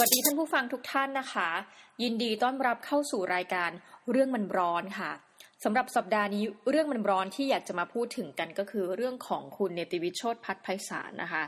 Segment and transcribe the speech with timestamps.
[0.00, 1.48] วัสดีท่านผู้ฟังทุกท่านนะคะ
[2.02, 3.70] ยินดีต้อนรับเข้าสู่รายการ
[4.10, 5.12] เรื่องมันร้อนค่ะ
[5.64, 11.44] สำหรับสัปดาห์นี้เรื่องมันร้อนที่อยากจะมาพูดถึงกันก็คือเรื่องของคุณเนติวิชโชตพัฒไพศาลนะคะ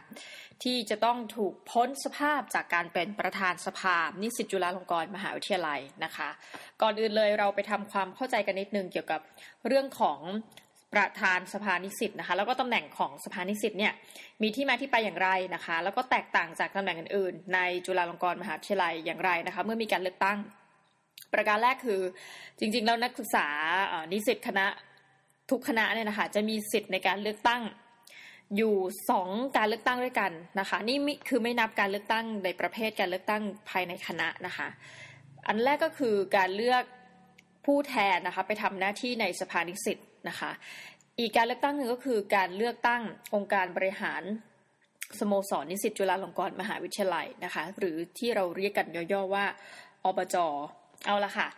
[0.62, 6.28] ที่จะต้องถูกพ้นสภาพจากการเป็นประธานสภา นิสิตจุฬาลงกรณ์มหาวิทยาลัยนะคะ
[6.82, 9.20] ก่อนอื่นเลยเราไปทำความเข้าใจกันนิดนึงเกี่ยวกับ
[9.66, 10.18] เรื่องของ
[10.94, 13.92] ประธานสภานิสิตนะคะ แล้วก็ตำแหน่งของสภานิสิตเนี่ย
[14.42, 20.38] มีที่มาที่ไปอย่างไรนะคะ แล้วก็แตกต่างจากตำแหน่งอื่นๆ ในจุฬาลงกรณ์มหาวิทยาลัยอย่างไรนะคะ เมื่อมีการเลือกตั้ง
[21.32, 22.00] ประการแรกคือ
[22.58, 23.46] จริงๆแล้วนักศึกษา
[24.12, 24.66] นิสิตคณะ
[25.50, 27.62] ทุกคณะเนี่ยนะคะจะมีสิทธิ์ในการเลือกตั้ง
[28.56, 28.74] อยู่
[29.10, 30.96] สองการเลือกตั้งด้วยกันนะคะ นี่
[31.28, 34.68] คือไม่นับการเลือกตั้งในประเภทการเลือกตั้งภายในคณะนะคะ
[35.46, 36.84] อันแรกก็คือการเลือก
[37.66, 40.50] ผู้แทนนะคะ ไปทำหน้าที่ในสภานิสิต นะคะ
[41.18, 43.02] อีกการเลือกตั้งหนึ่งก็คือการเลือกตั้ง
[43.34, 44.22] องค์การบริหาร
[45.20, 49.44] สโมสรนิสิตจุฬาลงกรณ์มหาวิทยาลัยนะคะ หรือที่เราเรียกกันย่อๆว่า
[50.04, 50.36] อบจ
[51.06, 51.48] เอาละค่ะ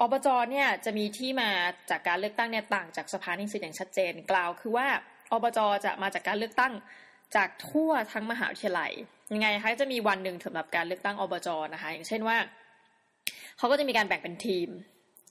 [0.00, 1.50] อบจเนี่ยจะมีที่มา
[1.90, 4.86] จากการเลือกตั้งเนี่ยต่างจากสภานิสิตอย่างชัดเจนกล่าวคือว่า
[5.32, 6.72] อบจจะมาจากการเลือกตั้ง
[7.36, 8.92] จากทั่วทั้งมหาวิทยาลัย
[9.32, 12.36] ยังไงคะจะมีวันหนึ่งสำหรับการเลือกตั้งอบจนะคะ อย่างเช่นว่า
[13.58, 14.68] เขาก็จะมีการแบ่งเป็นทีม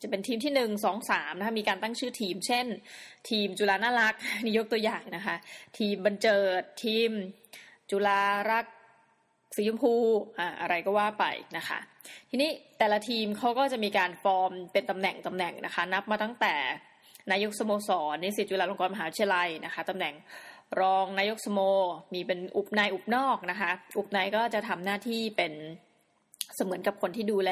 [0.02, 2.66] จะเป็นทีมที่หนึ่งสองสามนะคะมีการตั้งชื่อทีม เช่น
[3.30, 5.36] ทีมจุฬาน่ารักนี่ยกตัวอย่างนะคะ
[5.78, 7.09] ทีมบันเจิดทีม
[7.92, 8.66] จุฬารัก
[9.55, 9.94] สีชมพู
[10.39, 11.25] อ่าอะไรก็ว่าไป
[11.58, 11.80] นะคะ
[12.30, 16.55] ทีนี้แต่ละทีมเขาก็จะมีการฟอร์มเป็นตำแหน่งตำแหน่งนะคะ นับมาตั้งแต่
[17.31, 20.14] นายกสโมสรนิสิตจุฬาลงกรณ์มหาวิทยาลัยนะคะตำแหน่ง
[20.81, 21.59] รองนายกสโม
[22.14, 25.53] มีเป็นอุปนายอุปนอกนะคะ อุปนายก็จะทำหน้าที่เป็น
[26.55, 27.52] เสมือนกับคนที่ดูแล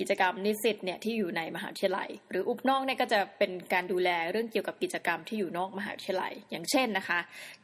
[0.00, 7.18] กิจกรรมนิสิตเนี่ยที่อยู่ในมหาวิทยาลัย หรืออุปนอกเนี่ยก็จะเป็นการดูแลเรื่องเกี่ยวกับกิจกรรมที่อยู่นอกมหาวิทยาลัย อย่างเช่นนะคะ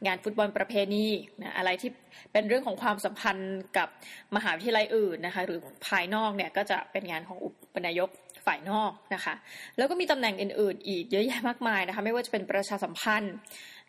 [0.05, 1.07] งานฟุตบอลประเพณี
[1.41, 1.91] นะอะไรที่
[2.33, 3.87] เป็นเรื่องของความสัมพันธ์กับ
[4.35, 8.09] มหาวิทยาลัยอื่นนะคะหรือภายนอกเนี่ยก็จะเป็นงานของอุปนายก
[8.45, 9.35] ฝ่ายนอกนะคะ
[9.77, 13.33] แล้วก็มีตำแหน่งอื่น ๆ อีกเยอะแยะมากมายนะคะไม่ว่าจะเป็นประชาสัมพันธ์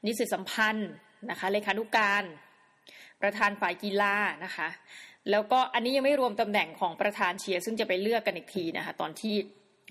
[0.07, 0.91] นิสิตสัมพันธ์
[1.31, 2.25] นะคะเลขานุการ
[3.23, 4.69] ประธานฝ่ายกีฬานะคะ
[5.31, 9.35] แล้วก็อันนี้ยังไม่รวมตำแหน่งของประธานเชียร์ซึ่งจะไปเลือกกันอีกทีนะคะตอนที่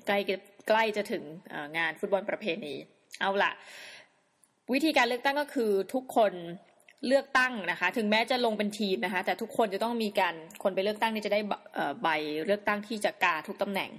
[0.08, 0.20] ใกล้
[0.68, 1.24] ใกล้จะถึง
[1.78, 2.74] งานฟุตบอลประเพณี
[3.22, 3.52] เอาละ
[4.74, 6.34] วิธีการเลือกตั้งก็คือทุกคน
[7.08, 11.40] เลือกตั้งนะคะ ถึงแม้จะลงเป็นทีมนะคะ แต่ทุกคนจะต้องมีการคนไปเลือกตั้งนี่จะได้
[12.02, 12.08] ใบ
[12.46, 13.90] เลือกตั้งที่จะกาทุกตำแหน่ง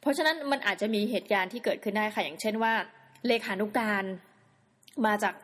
[0.00, 2.72] เพราะฉะนั้นมันอาจจะมีเหตุการณ์ที่เกิดขึ้นได้ค่ะอย่างเช่นว่า
[3.26, 4.04] เลขานุการ
[5.06, 5.34] มาจาก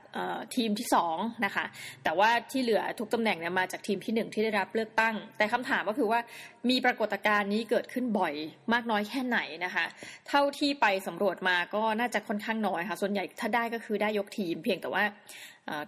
[0.57, 1.65] ทีมที่สองนะคะ
[2.05, 6.21] แต่ว่าที่เหลือทุกตำแหน่งเนี่ยมาจากทีมที่หนึ่งที่ได้รับเลือกตั้ง แต่คำถามก็คือว่า
[6.71, 8.35] มีปรากฏการณ์นี้เกิดขึ้นบ่อย
[8.73, 9.85] มากน้อยแค่ไหนนะคะ
[10.29, 15.05] เท่าที่ไปสำรวจมาก็น่าจะค่อนข้างน้อยค่ะ ส่วนใหญ่ถ้าได้ก็คือได้ยกทีม เพียงแต่ว่า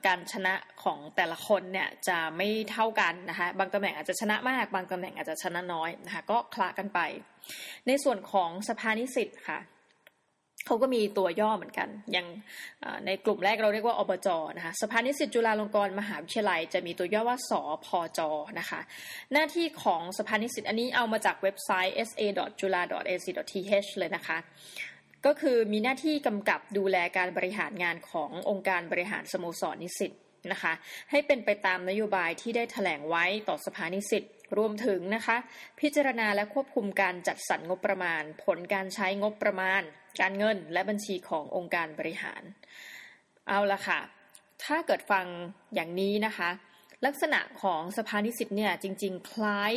[0.06, 7.00] การชนะของแต่ละคนเนี่ยจะไม่เท่ากันนะคะ บางตำแหน่งอาจจะชนะมาก บางตำแหน่งอาจจะชนะน้อยนะคะ ก็คละกันไป
[7.86, 9.58] ในส่วนของสภานิสิตค่ะ
[10.66, 12.26] เขาก็มีตัวย่อเหมือนกัน อย่าง
[13.06, 17.52] ในกลุ่มแรกเราเรียกว่าอบจนะคะสภานิสิตจุฬาลงกรณ์มหาวิทยาลัย จะมีตัวย่อว่าส
[17.86, 18.20] พจ
[18.58, 18.80] นะคะ
[19.32, 24.38] หน้าที่ของสภานิสิตอันนี้เอามาจากเว็บไซต์ sa.jula.ac.th เลยนะคะ
[25.26, 30.12] ก็คือมีหน้าที่กำกับดูแลการบริหารงานขององค์การบริหารสโมสรนิสิต
[30.52, 30.72] นะคะ
[31.10, 34.22] ให้เป็นไปตามนโยบายที่ได้ถแถลงไว้ต่อสภานิสิต
[34.58, 35.36] รวมถึงนะคะ
[35.80, 39.82] พิจารณาและควบคุมการจัดสรรงบประมาณ ผลการใช้งบประมาณ
[40.20, 42.42] การเงินและบัญชีขององค์การบริหาร
[43.48, 44.00] เอาละค่ะ
[44.64, 45.26] ถ้าเกิดฟัง
[45.74, 46.50] อย่างนี้นะคะ
[47.06, 49.72] ลักษณะของสภานิสิตเนี่ยจริง ๆ คล้าย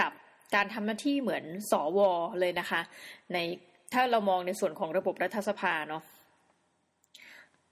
[0.00, 0.12] กับ
[0.54, 2.80] การทำหน้าที่เหมือนสอวอเลยนะคะ
[3.32, 3.36] ใน
[3.92, 6.02] ถ้าเรามองในส่วนของระบบรัฐสภาเนาะ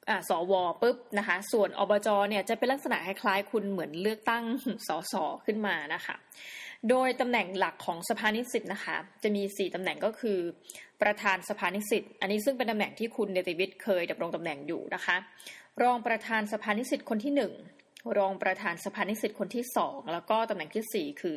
[0.08, 0.52] อ่าสว
[0.82, 4.44] ปุ๊บนะคะ ส่วนอบจเนี่ยจะเป็นลักษณะคล้ายๆคุณเหมือนเลือกตั้ง
[4.88, 5.14] สส
[5.46, 6.16] ขึ้นมานะคะ
[6.91, 10.39] โดยตำแหน่งหลักของสภานิสิตนะคะ จะมี 4ตำแหน่งก็คือ
[11.03, 15.16] ประธานสภานิสิตอันนี้ซึ่งเป็นตำแหน่งที่คุณเนติวิทย์เคยดำรงตำแหน่งอยู่นะคะ
[15.83, 17.33] รองประธานสภานิสิตคนที่
[17.77, 21.36] 1รองประธานสภานิสิตคนที่2แล้วก็ตำแหน่งที่4คือ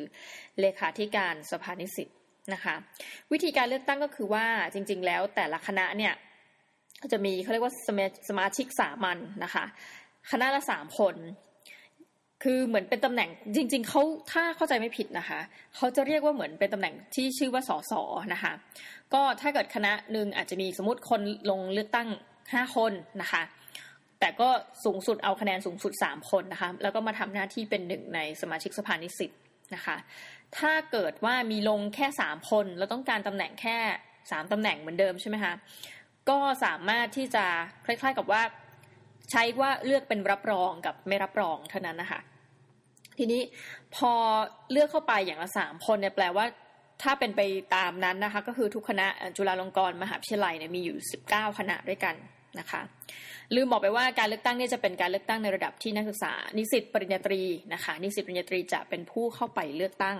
[0.60, 2.08] เลขาธิการสภานิสิต
[2.54, 2.74] นะคะ
[3.32, 6.14] วิธีการเลือกตั้งก็คือว่าจริง ๆ แล้วแต่ละคณะเนี่ย
[7.12, 7.74] จะมีเขาเรียกว่า
[8.28, 9.64] สมาชิกสามัญนนะคะ
[10.30, 11.14] คณะละสามคน
[12.42, 14.02] คือเหมือนเป็นตำแหน่งจริง ๆเขา
[14.32, 15.40] ถ้าเข้าใจไม่ผิดนะคะ
[15.76, 17.92] เขาจะเรียกว่าเหมือนเป็นตำแหน่งที่ชื่อว่าสส
[18.32, 18.52] นะคะ
[19.14, 22.08] ก็ถ้าเกิดคณะหนึ่งอาจจะมีสมมติคนลงเลือกตั้ง
[22.52, 22.92] ห้าคน
[23.22, 23.42] นะคะ
[24.20, 24.48] แต่ก็
[24.84, 29.30] สูงสุดเอาคะแนนสูงสุดสามคนนะคะ แล้วก็มาทำหน้าที่เป็นหนึ่งในสมาชิกสภานิสิต
[29.74, 29.96] นะคะ
[30.58, 33.76] ถ้าเกิดว่ามีลงแค่สามคนแล้วต้องการตำแหน่งแค่
[34.30, 35.54] สามตำแหน่งเหมือนเดิมใช่ไหมคะ
[36.30, 37.44] ก็สามารถที่จะ
[37.86, 38.42] คล้ายๆกับว่า
[39.30, 42.20] ใช้ว่าเลือกเป็นรับรองกับไม่รับรองเท่านั้นนะคะ
[43.18, 43.42] ทีนี้
[43.96, 44.12] พอ
[44.72, 46.44] เลือกเข้าไปอย่างละสามคนเนี่ยแปลว่า
[47.02, 47.40] ถ้าเป็นไป
[47.76, 52.14] ตามนั้นนะคะ ก็คือทุกคณะจุฬาลงกรณ์มหาวิทยาลัยเนี่ยมีอยู่สิบเก้าคณะด้วยกัน
[52.58, 52.80] นะคะ
[53.54, 57.42] ลืมบอกไปว่าการเลือกตั้งนี่จะเป็นการเลือกตั้งในระดับที่นักศึกษา นิสิตปริญญาตรี
[57.74, 60.18] นะคะนิสิตปริญญาตรีจะเป็นผู้เข้าไปเลือกตั้ง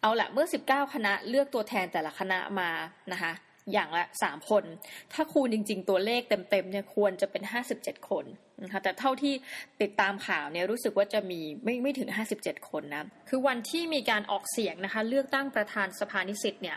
[0.00, 2.70] เอาละเมื่อ 19 คณะเลือกตัวแทนแต่ละคณะมา
[3.12, 3.32] นะคะ
[3.72, 4.64] อย่างละสามคน
[5.12, 8.24] ถ้าคูณจริง ๆ ตัวเลขเต็มๆเนี่ยควรจะเป็นห้าสิบเจ็ดคน
[8.62, 9.34] นะคะแต่เท่าที่
[9.82, 16.76] ติดตามข่าวเนี่ยรู้สึกว่าจะมีไม่ไม่ถึงห้าสิบเจ็ดคนนะ คือวันที่มีการออกเสียงนะคะเลือกตั้งประธานสภานิสิตเนี่ย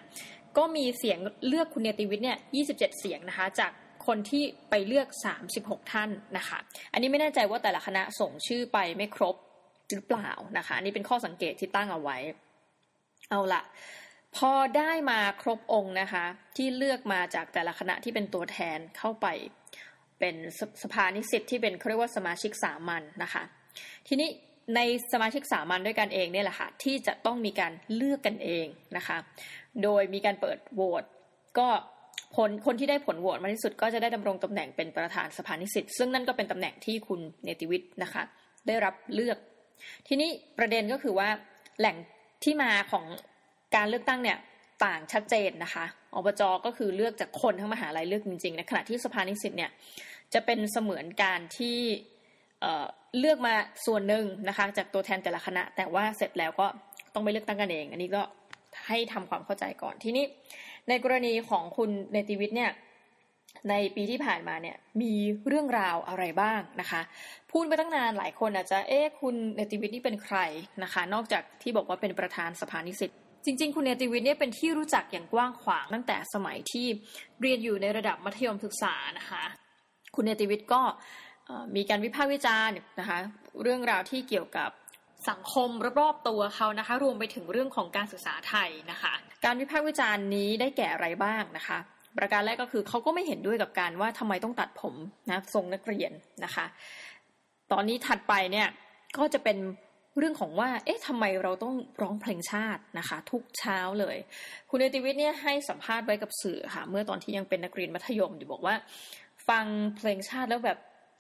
[0.58, 3.72] ก็มีเสียงเลือกคุณเนติวิทย์เนี่ยยี่สิบเจ็ดเสียงนะคะจาก
[4.08, 6.58] คนที่ไปเลือกสามสิบหกท่านนะคะ
[6.94, 9.36] อันนี้ไม่แน่ใจว่าแต่ละคณะส่งชื่อไปไม่ครบ
[9.92, 12.18] หรือเปล่านะคะ อันนี้เป็นข้อสังเกตที่ตั้งเอาไว้
[13.30, 13.62] เอาละ
[14.38, 16.26] พอได้มาครบองค์นะคะ
[16.58, 19.28] ที่เลือกมาจากแต่ละคณะที่เป็นตัวแทนเข้าไป
[20.20, 20.36] เป็น
[20.84, 23.44] สภานิสิตที่เป็นเขาเรียกว่าสมาชิกสามัญนนะคะ
[24.08, 24.30] ทีนี้
[24.76, 24.80] ใน
[25.14, 28.66] สมาชิกสามัญด้วยกันเองเนี่ยแหละค่ะที่จะต้องมีการเลือกกันเอง
[28.98, 29.18] นะคะ
[29.84, 31.04] โดยมีการเปิดโหวต
[31.58, 31.68] ก็
[32.36, 38.24] ผลคนที่ได้ผลโหวตมากที่สุดก็จะได้ดำรงตำแหน่งเป็นประธานสภานิสิตซึ่งนั่นก็เป็นตำแหน่งที่คุณเนติวิทย์นะคะ
[38.68, 39.38] ได้รับเลือก
[40.08, 41.30] ทีนี้ประเด็นก็คือว่า
[41.80, 41.96] แหล่ง
[42.44, 43.06] ที่มาของ
[43.76, 44.38] การเลือกตั้งเนี่ย
[44.86, 45.86] ต่างชัดเจนนะคะ
[46.16, 49.72] อบจก็คือเลือกจากคนทั้งมหาลัยเลือกจริงๆในขณะที่สภานิสิตเนี่ย
[50.34, 51.80] จะเป็นเสมือนการที่
[53.20, 53.54] เลือกมา
[53.86, 56.68] ส่วนหนึ่งนะคะจากตัวแทนแต่ละคณะ แต่ว่าเสร็จแล้วก็
[57.14, 58.22] ต้องไปเลือกตั้งกันเอง อันนี้ก็
[58.88, 60.26] ให้ทำความเข้าใจก่อนทีนี้
[60.90, 62.72] ในกรณีของคุณเนติวิทย์เนี่ย
[63.70, 65.14] ในปีที่ผ่านมาเนี่ยมี
[65.48, 67.02] เรื่องราวอะไรบ้างนะคะ
[67.52, 70.38] พูดไปตั้งนานหลายคนอาจจะเอ๊ะคุณเนติวิทย์นี่เป็นใคร
[70.84, 73.12] นะคะ นอกจากที่บอกว่าเป็นประธานสภานิสิต
[73.46, 76.88] จริง ๆ คุณเนติวิทย์เนี่ยเป็นที่รู้จักอย่างกว้างขวางตั้งแต่สมัยที่
[77.42, 79.44] เรียนอยู่ในระดับมัธยมศึกษานะคะ
[80.16, 80.82] คุณเนติวิทย์ก็
[81.76, 83.18] มีการวิพากษ์วิจารณ์นะคะ
[83.64, 84.70] เรื่องราวที่เกี่ยวกับ
[85.30, 85.70] สังคม
[86.00, 89.14] รอบๆตัวเขานะคะ รวมไปถึงเรื่องของการศึกษาไทยนะคะ
[89.46, 91.78] การวิพากษ์วิจารณ์นี้ได้แก่อะไรบ้างนะคะ
[92.18, 94.96] ประการแรกก็คือเขาก็ไม่เห็นด้วยกับการว่าทำไมต้องตัดผม
[95.30, 96.12] นะทรงนักเรียน
[96.44, 96.66] นะคะ
[97.72, 98.68] ตอนนี้ถัดไปเนี่ย
[99.18, 99.58] ก็จะเป็น
[100.20, 104.18] เรื่องของว่า เอ๊ะทำไมเราต้องร้องเพลงชาตินะคะ ทุกเช้าเลย
[104.70, 108.76] คุณเนติวิทย์เนี่ยให้สัมภาษณ์ไว้กับสื่อค่ะ เมื่อตอนที่ยังเป็นนักเรียนมัธยมอยู่บอกว่า
[109.50, 109.66] ฟัง
[109.98, 110.78] เพลงชาติแล้วแบบ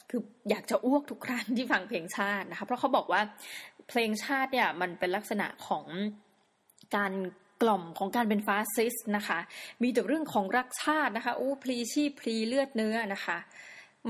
[0.10, 3.22] คืออยากจะอ้วกทุกครั้งที่ฟังเพลงชาตินะคะ เพราะเขาบอกว่า
[3.90, 5.86] เพลงชาติเนี่ยมันเป็นลักษณะของ
[6.96, 7.14] การ
[7.62, 9.40] กล่อมของการเป็นฟาสซิสนะคะ
[9.84, 13.38] มีแต่เรื่องของรักชาตินะคะโอ้พลีชีพพลีเลือดเนื้อนะคะ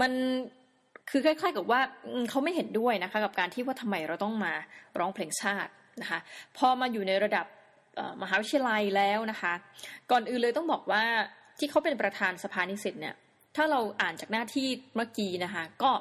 [0.02, 0.12] มัน
[1.12, 1.80] คือคล้ายๆกับว่า
[2.30, 4.54] เขาไม่เห็นด้วยนะคะกับการที่ว่าทำไมเราต้องมา
[5.00, 5.72] ร้องเพลงชาติ
[6.02, 6.20] นะคะ
[6.58, 7.46] พอมาอยู่ในระดับ
[8.22, 9.54] มหาวิทยาลัยแล้วนะคะ
[10.12, 11.04] ก่อนอื่นเลยต้องบอกว่า
[11.60, 13.16] ที่เขาเป็นประธานสภานิสิตเนี่ย
[13.56, 15.92] ถ้าเราอ่านจากหน้าที่เมื่อกี้นะคะก็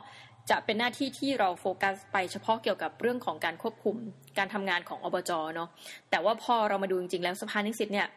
[0.50, 3.96] จะเป็นหน้าที่ที่เราโฟกัสไปเฉพาะเกี่ยวกับเรื่องของการควบคุม
[4.38, 5.68] การทำงานของอบจเนาะ
[6.10, 8.08] แต่ว่าพอเรามาดูจริงๆแล้วสภานิสิตเนี่ย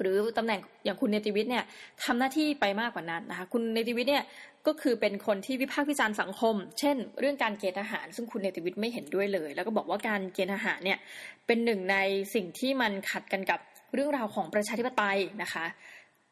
[0.00, 1.64] หรือตำแหน่งอย่างคุณเนติวิทย์เนี่ย
[2.04, 4.24] ทำหน้าที่ไปมากกว่านั้นนะคะคุณเนติวิทย์เนี่ย
[4.66, 10.98] ก็คือเป็นคนที่วิพากษ์วิจารณ์สังคม เช่น เรื่องการเกณฑ์ทหาร ซึ่งคุณเนติวิทย์ไม่เห็นด้วยเลย แล้วก็บอกว่าการเกณฑ์ทหารเนี่ย
[11.46, 11.96] เป็นหนึ่งใน
[12.34, 13.60] สิ่งที่มันขัดกันกับ
[13.94, 15.64] เรื่องราวของประชาธิปไตยนะคะ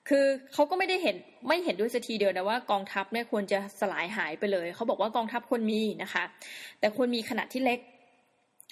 [0.09, 1.17] คือเขาก็ไม่ได้เห็น
[1.49, 6.25] ไม่เห็นด้วยสัทีเดียวนะว่ากองทัพเนี่ยควรจะสลายหายไปเลย เขาบอกว่ากองทัพควรมีนะคะ
[6.81, 7.79] แต่ควรมีขนาดที่เล็ก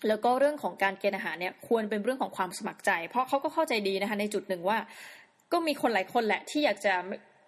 [0.08, 4.78] แล้วก็เรื่องของการเกณฑ์อาหารเนี่ยควรเป็นเรื่องของความสมัครใจ เพราะเขาก็เข้าใจดีนะคะในจุดหนึ่งว่า
[5.52, 6.92] ก็มีคนหลายคนแหละที่อยากจะ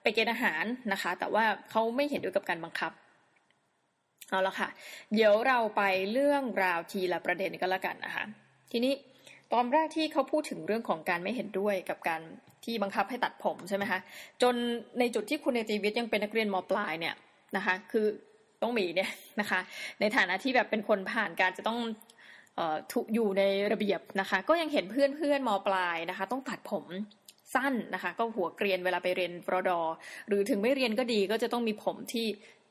[0.02, 2.92] ไปเกณฑ์อาหารนะคะ แต่ว่าเขาไม่เห็นด้วยกับการบังคับ
[4.30, 4.68] เอาละค่ะ
[5.14, 5.82] เดี๋ยวเราไป
[6.12, 8.24] เรื่องราวทีละประเด็นก็แล้วกันนะคะ
[8.72, 8.92] ทีนี้
[9.52, 12.20] ตอนแรกที่เขาพูดถึงเรื่องของการไม่เห็นด้วยกับการ
[12.64, 14.00] ที่บังคับให้ตัดผมใช่ไหมคะ
[14.42, 14.54] จน
[14.98, 17.14] ในจุดที่คุณเนติวิทย์ยังเป็นนักเรียนมปลายเนี่ย
[17.56, 18.06] นะคะ คือ
[18.62, 19.60] ต้องมีเนี่ยนะคะ
[20.00, 21.78] ในฐานะที่แบบเป็นคนผ่านการจะต้อง
[22.92, 23.42] ถูกอยู่ใน
[23.72, 26.84] ระเบียบนะคะ ก็ยังเห็นเพื่อนเพื่อนมปลายนะคะ ต้องตัดผม
[27.54, 29.80] สั้นนะคะ ก็หัวเกรียนเวลาไปเรียนรอดอ
[30.28, 32.26] หรือถึงไม่เรียนก็ดีก็จะต้องมีผมที่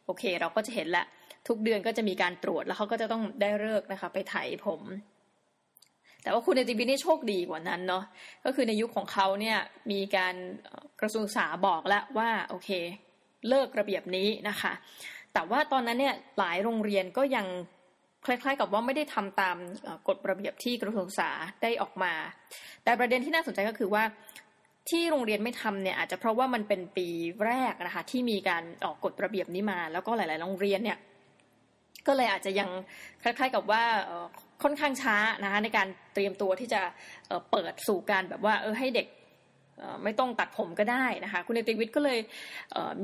[0.06, 1.06] โอเค เราก็จะเห็นละ
[1.48, 4.36] ทุกเดือนก็จะมีการตรวจแล้วเขาก็จะต้องได้เลิกนะคะ ไปไถ
[4.66, 4.82] ผม
[6.24, 8.04] แต่ว่าคุณเนติบินี่โชคดีกว่านั้นเนาะ
[8.46, 9.58] ก็คือในยุคของเขาเนี่ย
[9.92, 10.36] มีการ
[11.02, 12.70] กระทรวงศึกษาบอกแล้วว่าโอเค
[13.50, 14.74] เลิกระเบียบนี้นะคะ
[15.34, 17.48] แต่ว่าตอนนั้นเนี่ยหลายโรงเรียนก็ยัง
[18.26, 19.58] คล้ายๆ กับว่าไม่ได้ทำตาม
[20.08, 21.30] กฎระเบียบที่กระทรวงศึกษา
[21.64, 22.14] ได้ออกมา
[22.84, 24.04] แต่ประเด็นที่น่าสนใจก็คือว่า
[24.90, 27.08] ที่โรงเรียนไม่ทำเนี่ยอาจจะเพราะว่ามันเป็นปี
[27.46, 30.98] แรกนะคะที่มีการออกกฎระเบียบนี้มา แล้วก็หลาย ๆ โรงเรียนเนี่ย
[32.08, 32.70] ก็เลยอาจจะยัง
[33.24, 33.84] คล้าย ๆ กับว่า
[34.64, 36.82] ค่อนข้างช้านะคะในการเตรียมตัวที่จะ
[37.52, 39.08] เปิดสู่การแบบว่าเออให้เด็ก
[40.04, 42.20] ไม่ต้องตัดผมก็ได้นะคะ คุณเนติวิทย์ก็เลย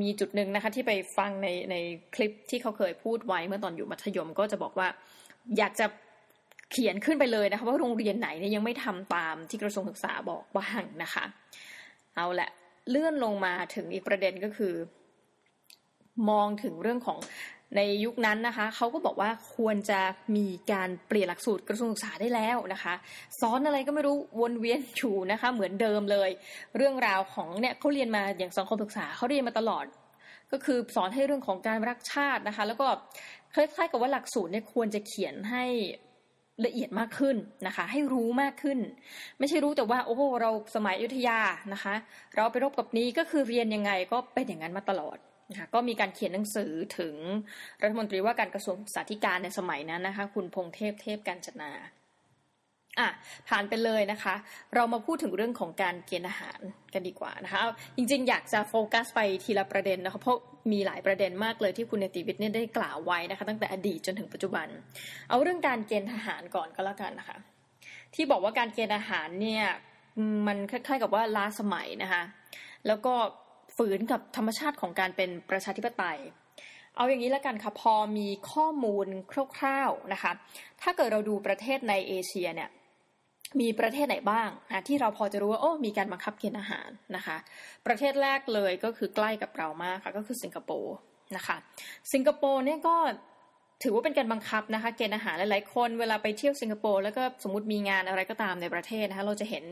[0.01, 1.75] มีจุดหนึ่งนะคะที่ไปฟังในใน
[2.15, 4.88] คลิปที่เขาเคยพูดไว้เมื่อตอนอยู่มัธยมก็จะบอกว่า
[5.57, 5.86] อยากจะ
[6.72, 11.24] เขียนขึ้นไปเลยนะคะว่าโรงเรียนไหนเนี่ยยังไม่ทำตามที่กระทรวงศึกษาบอกบ้างนะคะ
[12.15, 12.50] เอาละ
[12.89, 14.74] เลื่อนลงมาถึงอีกประเด็นก็คือ
[16.29, 17.17] มองถึงเรื่องของ
[17.75, 20.00] ในยุคนั้นนะคะเขาก็บอกว่าควรจะ
[20.36, 22.93] มีการเปลี่ยนหลักสูตรกระทรวงศึกษาได้แล้วนะคะ
[23.41, 26.29] สอนอะไรก็ไม่รู้วนเวียนอยู่นะคะ เหมือนเดิมเลย
[26.77, 29.86] เรื่องราวของเนี่ยเขาเรียนมาอย่างสังคมศึกษาเขาเรียนมาตลอด
[30.51, 32.88] ก็คือสอนให้เรื่องของการรักชาตินะคะ แล้วก็
[33.53, 35.65] คล้ายๆกับว่าหลักสูตรเนี่ยควรจะเขียนให้
[36.65, 37.36] ละเอียดมากขึ้น
[37.67, 38.79] นะคะ ให้รู้มากขึ้น
[39.39, 41.39] ไม่ใช่รู้แต่ว่าโอ้เราสมัยอยุธยา
[41.74, 41.93] นะคะ
[42.36, 45.17] เราไปรบกับนี้ก็คือเรียนยังไงก็เป็นอย่างนั้นมาตลอด
[45.51, 47.16] นะคะก็มีการเขียนหนังสือถึง
[47.82, 51.72] รัฐมนตรีว่าการกระทรวงศึกษาธิการในสมัยนั้นนะคะ คุณพงเทพเทพกัญจนา
[53.00, 53.10] อะ
[53.50, 54.36] ผ่านไปเลยนะคะ
[54.75, 56.60] เรามาพูดถึงเรื่องของการเกณฑ์อาหาร
[56.94, 57.62] กันดีกว่านะคะ
[57.98, 60.38] จริงๆ อยากจะโฟกัสไปทีละประเด็นนะคะเพราะ
[60.72, 64.68] มีหลายประเด็นมากเลยที่คุณเนติวิทย์เนี่ยได้กล่าวไว้นะคะ ตั้งแต่อดีตจนถึงปัจจุบัน
[65.30, 67.38] เอาเรื่องการเกณฑ์ทหารก่อนก็แล้วกันนะคะ
[68.16, 69.66] ที่บอกว่าการเกณฑ์อาหารเนี่ย
[70.48, 72.24] มันคล้ายๆกับว่าล้าสมัยนะคะ
[72.88, 73.13] แล้วก็
[73.77, 76.19] ฝืนกับธรรมชาติของการเป็นประชาธิปไตย
[76.96, 79.07] เอาอย่างนี้แล้วกันค่ะพอมีข้อมูล
[79.57, 80.31] คร่าวๆนะคะ
[80.81, 82.69] ถ้าเกิดเราดูประเทศในเอเชียเนี่ย
[83.62, 87.38] มีประเทศไหนบ้างนะที่เราพอจะรู้ว่าโอ้มีการบังคับเกณฑ์อาหารนะคะ
[87.88, 90.96] ประเทศแรกเลยก็คือใกล้กับเรามากค่ะก็คือสิงคโปร์
[91.36, 91.57] นะคะ
[92.13, 92.96] สิงคโปร์เนี่ยก็
[93.84, 99.63] ถือว่าเป็นการบังคับนะคะเกณฑ์อาหารหลายๆคนเวลาไปเที่ยวสิงคโปร์แล้วก็สมมติมีงานอะไรก็ตามในประเทศนะคะเราจะเห็น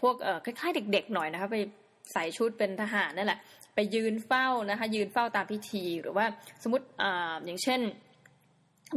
[0.00, 0.14] พวก
[0.44, 1.56] คล้ายๆเด็กๆหน่อยนะคะไป
[2.12, 3.40] ใส่ชุดเป็นทหารนั่นแหละ
[3.74, 6.24] ไปยืนเฝ้านะคะ ยืนเฝ้าตามพิธีหรือว่า
[6.62, 7.04] สมมติอ
[7.44, 7.80] อย่างเช่น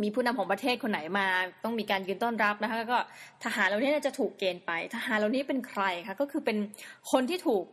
[0.04, 1.28] มีผู้นำของประเทศคนไหนมา
[1.64, 3.00] ต้องมีการยืนต้อนรับนะคะก็
[3.44, 6.58] ทหารเหล่านี้จะถูกเกณฑ์ไป ทหารเหล่านี้เป็นใครคะก็คือเป็น
[7.12, 7.64] คนที่ถูก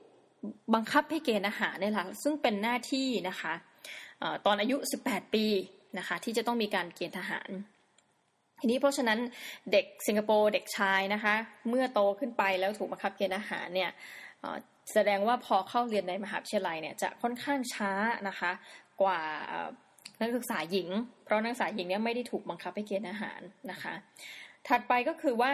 [0.75, 3.53] บังคับให้เกณฑ์อาหารเนี่ยแหละซึ่งเป็นหน้าที่นะคะ
[4.47, 4.77] ตอนอายุ
[5.07, 5.45] 18 ปี
[5.99, 7.51] นะคะ ที่จะต้องมีการเกณฑ์ทหาร
[8.61, 9.19] ทีนี้เพราะฉะนั้น
[9.73, 11.35] เด็กสิงคโปร์เด็กชายนะคะ
[11.69, 13.91] เมื่อโตขึ้นไปแล้วถูกบังคับเกณฑ์อาหารเนี่ย
[14.93, 17.93] แสดงว่าพอเข้าเรียนในมหาวิทยาลัยเนี่ยจะค่อนข้างช้า
[18.29, 18.51] นะคะ
[19.03, 19.21] กว่า
[20.21, 20.89] นักศึกษาหญิง
[21.25, 23.41] เพราะนักศึกษาหญิงเนี่ยไม่ได้ถูกบังคับให้เกณฑ์อาหาร
[23.71, 23.95] นะคะ
[24.69, 25.53] ถัดไปก็คือว่า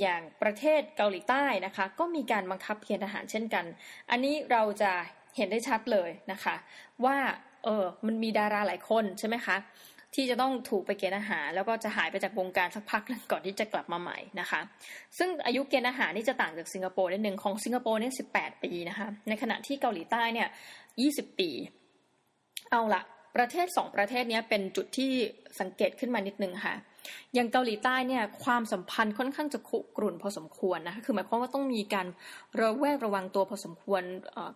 [0.00, 3.64] อย่างประเทศเกาหลีใต้นะคะ ก็มีการบังคับเกณฑ์อาหารเช่นกัน
[4.10, 4.92] อันนี้เราจะ
[5.36, 6.54] เห็นได้ชัดเลยนะคะ
[7.04, 7.16] ว่า
[7.64, 9.56] เออมันมีดาราหลายคนใช่ไหมคะ
[10.14, 14.60] ที่จะต้องถูกไปเกณฑ์อาหาร แล้วก็จะหายไปจากวงการสักพักนึงก่อนที่จะกลับมาใหม่นะคะ
[15.18, 20.48] ซึ่งอายุเกณฑ์อาหารนี่จะต่างจากสิงคโปร์นิดหนึ่งของสิงคโปร์เนี่ยสิบแปดปีนะคะในขณะที่เกาหลีใต้เนี่ย
[21.00, 21.50] ยี่สิบปี
[22.70, 23.02] เอาละ
[23.36, 25.10] ประเทศสองประเทศนี้เป็นจุดที่
[25.60, 26.74] สังเกตขึ้นมานิดนึงค่ะ
[27.34, 32.06] อย่างเกาหลีใต้เนี่ยความสัมพันธ์ค่อนข้างจะคุกรุ่นพอสมควรนะคะคือหมายความว่าต้องมีการ
[32.60, 34.02] ระแวดระวังตัวพอสมควร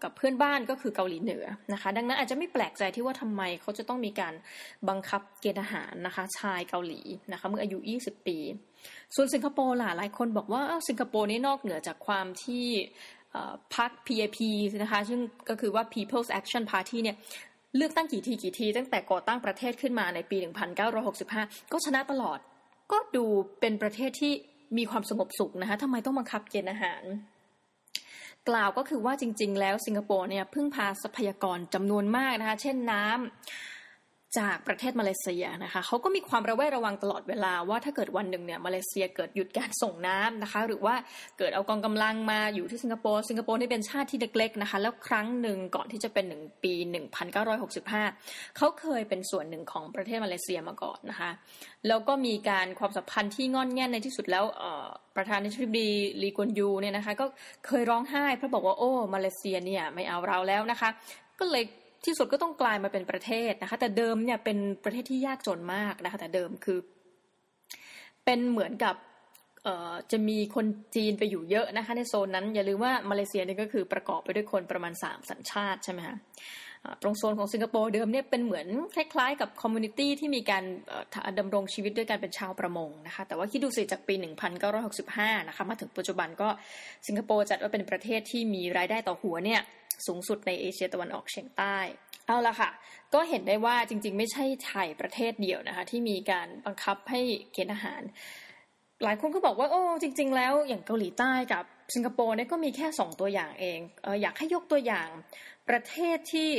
[0.03, 4.35] กับเพื่อนบ้านก็คือเกาหลีเหนือนะคะ ดังนั้นอาจจะไม่แปลกใจที่ว่าทำไมเขาจะต้องมีการ
[4.89, 7.01] บังคับเกณฑ์ทหารนะคะชายเกาหลี
[7.33, 8.39] นะคะเมื่ออายุ 20 ปี
[9.15, 12.67] ส่วนสิงคโปร์ล่ะหลายคนบอกว่าสิงคโปร์นี่นอกเหนือจากความที่
[13.77, 14.39] พรรค PAP
[14.83, 17.17] นะคะ ซึ่งก็คือว่า People's Action Party เนี่ย
[17.77, 20.37] เลือกตั้งกี่ทีกี่ทีตั้งแต่ก่อตั้งประเทศขึ้นมาในปี
[21.05, 22.39] 1965 ก็ชนะตลอด
[22.93, 23.25] ก็ดู
[23.61, 24.33] เป็นประเทศที่
[24.79, 27.03] มีความสงบสุขนะคะทำไมต้องบังคับเกณฑ์อาหาร
[28.49, 33.78] กล่าวก็คือว่าจริง ๆ แล้วสิงคโปร์เนี่ยพึ่งพาทรัพยากรจำนวนมากนะคะ เช่นน้ำ
[34.39, 40.95] จากประเทศมาเลเซียนะคะเขาก็มีความระแวดระวังตลอดเวลาว่าถ้าเกิดวันหนึ่งเนี่ยมาเลเซียเกิดหยุดการส่งน้ำนะคะ หรือว่า
[41.39, 46.73] เกิดเอากองกำลังมาอยู่ที่สิงคโปร์สิงคโปร์นี่เป็นชาติที่เล็กๆนะคะ แล้วครั้งหนึ่งก่อนที่จะเป็นหนึ่งปี
[47.45, 51.31] 1965 เขาเคยเป็นส่วนหนึ่งของประเทศมาเลเซียมาก่อนนะคะ
[51.89, 54.45] แล้วก็มีการความสัมพันธ์ที่งอนแง่นในที่สุดแล้ว
[55.17, 55.91] ประธานาธิบดี
[56.23, 57.27] ลีกวนยูเนี่ยนะคะ ก็
[57.67, 60.89] เคยร้องไห้เพราะบอกว่าโอ้มาเลเซียเนี่ยไม่เอาเราแล้วนะคะ
[61.41, 61.65] ก็เลย
[62.05, 66.79] ที่สุดก็ต้องกลายมาเป็นประเทศนะคะ แต่เดิมเนี่ยเป็นประเทศที่ยากจนมากนะคะ แต่เดิมคือ
[68.25, 68.95] เป็นเหมือนกับ
[70.13, 76.17] จะมีคนจีนไปอยู่เยอะนะคะ ในโซนนั้น อย่าลืมว่ามาเลเซียนี่ก็คือประกอบไปด้วยคนประมาณสามสัญชาติใช่ไหมคะ
[77.03, 80.65] ตรงโซนของสิงคโปร์เดิมเนี่ยเป็นเหมือนคล้ายๆ กับ community ที่มีการ
[81.39, 84.15] ดำรงชีวิตด้วยการเป็นชาวประมงนะคะ แต่ว่าคิดดูสิจากปี
[84.81, 86.49] 1965 นะคะมาถึงปัจจุบันก็
[87.07, 89.61] สิงคโปร์จัดว่าเป็นประเทศที่มีรายได้ต่อหัวเนี่ย
[90.07, 91.77] สูงสุดในเอเชียตะวันออกเฉียงใต้
[92.27, 92.71] เอาละค่ะ
[93.15, 97.21] ก็เห็นได้ว่าจริง ๆ ไม่ใช่ไทยประเทศเดียวนะคะ ที่มีการบังคับให้
[97.53, 98.03] เกณฑ์ทหาร
[99.05, 101.65] หลายคนก็บอกว่าโอ้จริง ๆ แล้วอย่างเกาหลีใต้กับ
[101.95, 105.09] สิงคโปร์เนี่ยก็มีแค่สองตัวอย่างเองเอออยากให้ยกตัวอย่าง
[105.69, 106.51] ประเทศที่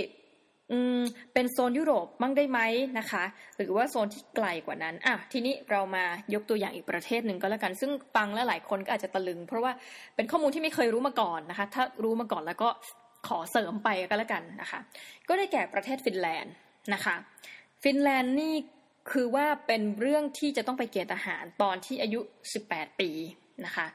[1.33, 2.59] เป็นโซนยุโรปมั่งได้ไหม
[2.99, 3.23] นะคะ
[3.57, 9.71] หรือว่าโซนที่ไกลกว่านั้นอะทีนี้เรามายกตัวอย่างอีกประเทศหนึ่งก็แล้วกัน ซึ่งฟังแล้วหลายคนก็อาจจะตะลึง เพราะว่า
[10.15, 12.69] เป็นข้อมูลที่ไม่เคยรู้มาก่อนนะคะ ถ้ารู้มาก่อนแล้วก็
[13.27, 14.79] ขอเสริมไปก็แล้วกันนะคะ
[15.27, 16.53] ก็ได้แก่ประเทศฟินแลนด์
[16.93, 17.15] นะคะ
[17.83, 18.55] ฟินแลนด์นี่
[19.11, 22.19] คือว่าเป็นเรื่องที่จะต้องไปเกณฑ์ทหารตอนที่อายุ
[22.59, 23.09] 18 ปี
[23.65, 23.87] นะคะ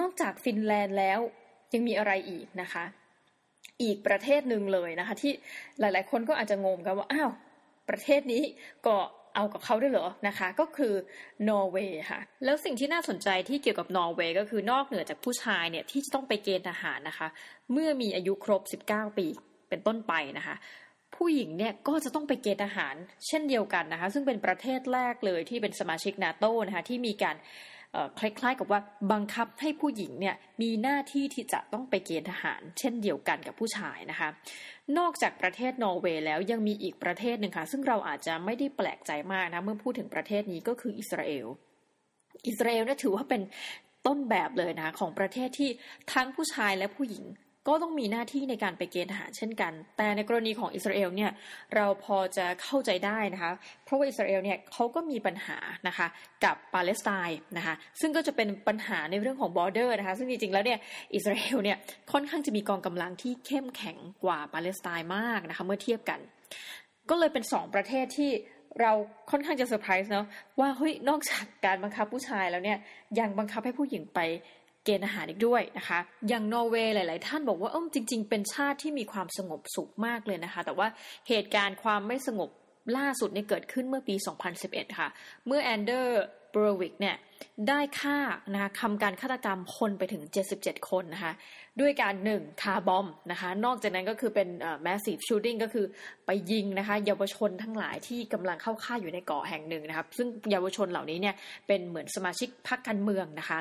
[0.00, 1.18] นอกจากฟินแลนด์แล้ว
[1.72, 2.84] ยังมีอะไรอีกนะคะ
[3.82, 5.32] อีกประเทศหนึ่งเลยนะคะ ที่
[5.80, 7.30] หลาย ๆ คนก็อาจจะงงกันว่าอ้าว
[7.88, 8.42] ประเทศนี้
[8.86, 8.96] ก็
[9.34, 10.94] เอากับเขาด้วยเหรอนะคะ ก็คือ
[11.48, 17.28] นอร์เวย์ค่ะ แล้วสิ่งที่น่าสนใจที่เกี่ยวกับนอร์เวย์ก็คือนอกเหนือจากผู้ชายเนี่ยที่จะต้องไปเกณฑ์ทหารนะคะ
[17.72, 19.26] เมื่อมีอายุครบ 19 ปี
[19.68, 20.56] เป็นต้นไปนะคะ
[21.16, 22.94] ผู้หญิงเนี่ยก็จะต้องไปเกณฑ์ทหาร
[23.26, 27.36] เช่นเดียวกันนะคะ ซึ่งเป็นประเทศแรกเลยที่เป็นสมาชิกนาโตนะคะที่มีการ
[28.18, 28.80] คล้ายๆ กับว่า
[29.12, 34.28] บังคับให้ผู้หญิงเนี่ยมีหน้าที่ที่จะต้องไปเกณฑ์ทหาร เช่นเดียวกันกับผู้ชายนะคะ
[34.98, 41.46] นอกจากประเทศนอร์เวย์แล้วยังมีอีกประเทศหนึ่งค่ะ ซึ่งเราอาจจะไม่ได้แปลกใจมากนะเมื่อพูดถึงประเทศนี้ก็คืออิสราเอล
[42.46, 43.42] อิสราเอลเนี่ยถือว่าเป็น
[44.06, 45.70] ต้นแบบเลยนะของประเทศที่
[46.12, 47.24] ทั้งผู้ชายและผู้หญิง
[47.68, 51.30] ก็ต้องมีหน้าที่ในการไปเกณฑ์ทหารเช่นกัน แต่ในกรณีของอิสราเอลเนี่ย
[51.74, 53.50] เราพอจะเข้าใจได้นะคะ
[53.84, 56.06] เพราะว่าอิสราเอลเนี่ยเขาก็มีปัญหานะคะ
[56.44, 60.78] กับปาเลสไตน์นะคะซึ่งก็จะเป็นปัญหาในเรื่องของ border นะคะซึ่งจริงๆแล้วเนี่ย
[61.14, 61.76] อิสราเอลเนี่ย
[62.12, 66.20] ค่อนข้างจะมีกองกำลังที่เข้มแข็งกว่าปาเลสไตน์มากนะคะเมื่อเทียบกัน
[67.10, 68.30] ก็เลยเป็นสองประเทศที่
[68.80, 68.92] เรา
[69.30, 70.26] ค่อนข้างจะเซอร์ไพรส์เนาะ
[70.60, 72.78] ว่าเฮ้ยนอกจากการบังคับผู้ชายแล้วเนี่ย
[73.18, 74.20] ยังบังคับให้ผู้หญิงไป
[74.84, 75.98] เกณฑ์ทหารอีกด้วยนะคะ
[76.28, 80.88] อย่างนอร์เวย์หลาย ๆ ท่านบอกว่าเออจริง ๆ เป็นชาติที่มีความสงบสุขมากเลยนะคะ แต่ว่า
[81.28, 82.50] เหตุการณ์ความไม่สงบ
[82.96, 84.14] ล่าสุดเนี่ยเกิดขึ้นเมื่อปี
[84.56, 85.08] 2011 ค่ะ
[85.46, 87.16] เมื่อแอนเดอร์ส เบรวิกเนี่ย
[87.68, 88.18] ได้ฆ่า
[88.52, 90.22] นะคะทำการฆาตกรรมคนไปถึง
[90.56, 91.32] 77 คนนะคะ
[91.80, 94.48] ด้วยการหนึ่ง car bomb นะคะ นอกจากนั้นก็คือเป็น
[94.82, 95.86] massive shooting ก็คือ
[96.26, 101.34] ไปยิงนะคะเยาวชนทั้งหลายที่กำลังเข้าค่ายอยู่ในเกาะแห่งหนึ่งนะครับ ซึ่งเยาวชนเหล่านี้เนี่ย
[101.66, 103.58] เป็นเหมือนสมาชิกพรรคการเมืองนะคะ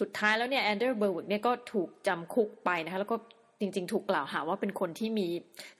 [0.00, 3.16] สุดท้ายแล้วเนี่ยแอนเดอร์ส เบรวิกเนี่ยก็ถูกจำคุกไปนะคะแล้วก็
[3.60, 5.28] จริง ๆ ถูกกล่าวหาว่าเป็นคนที่มี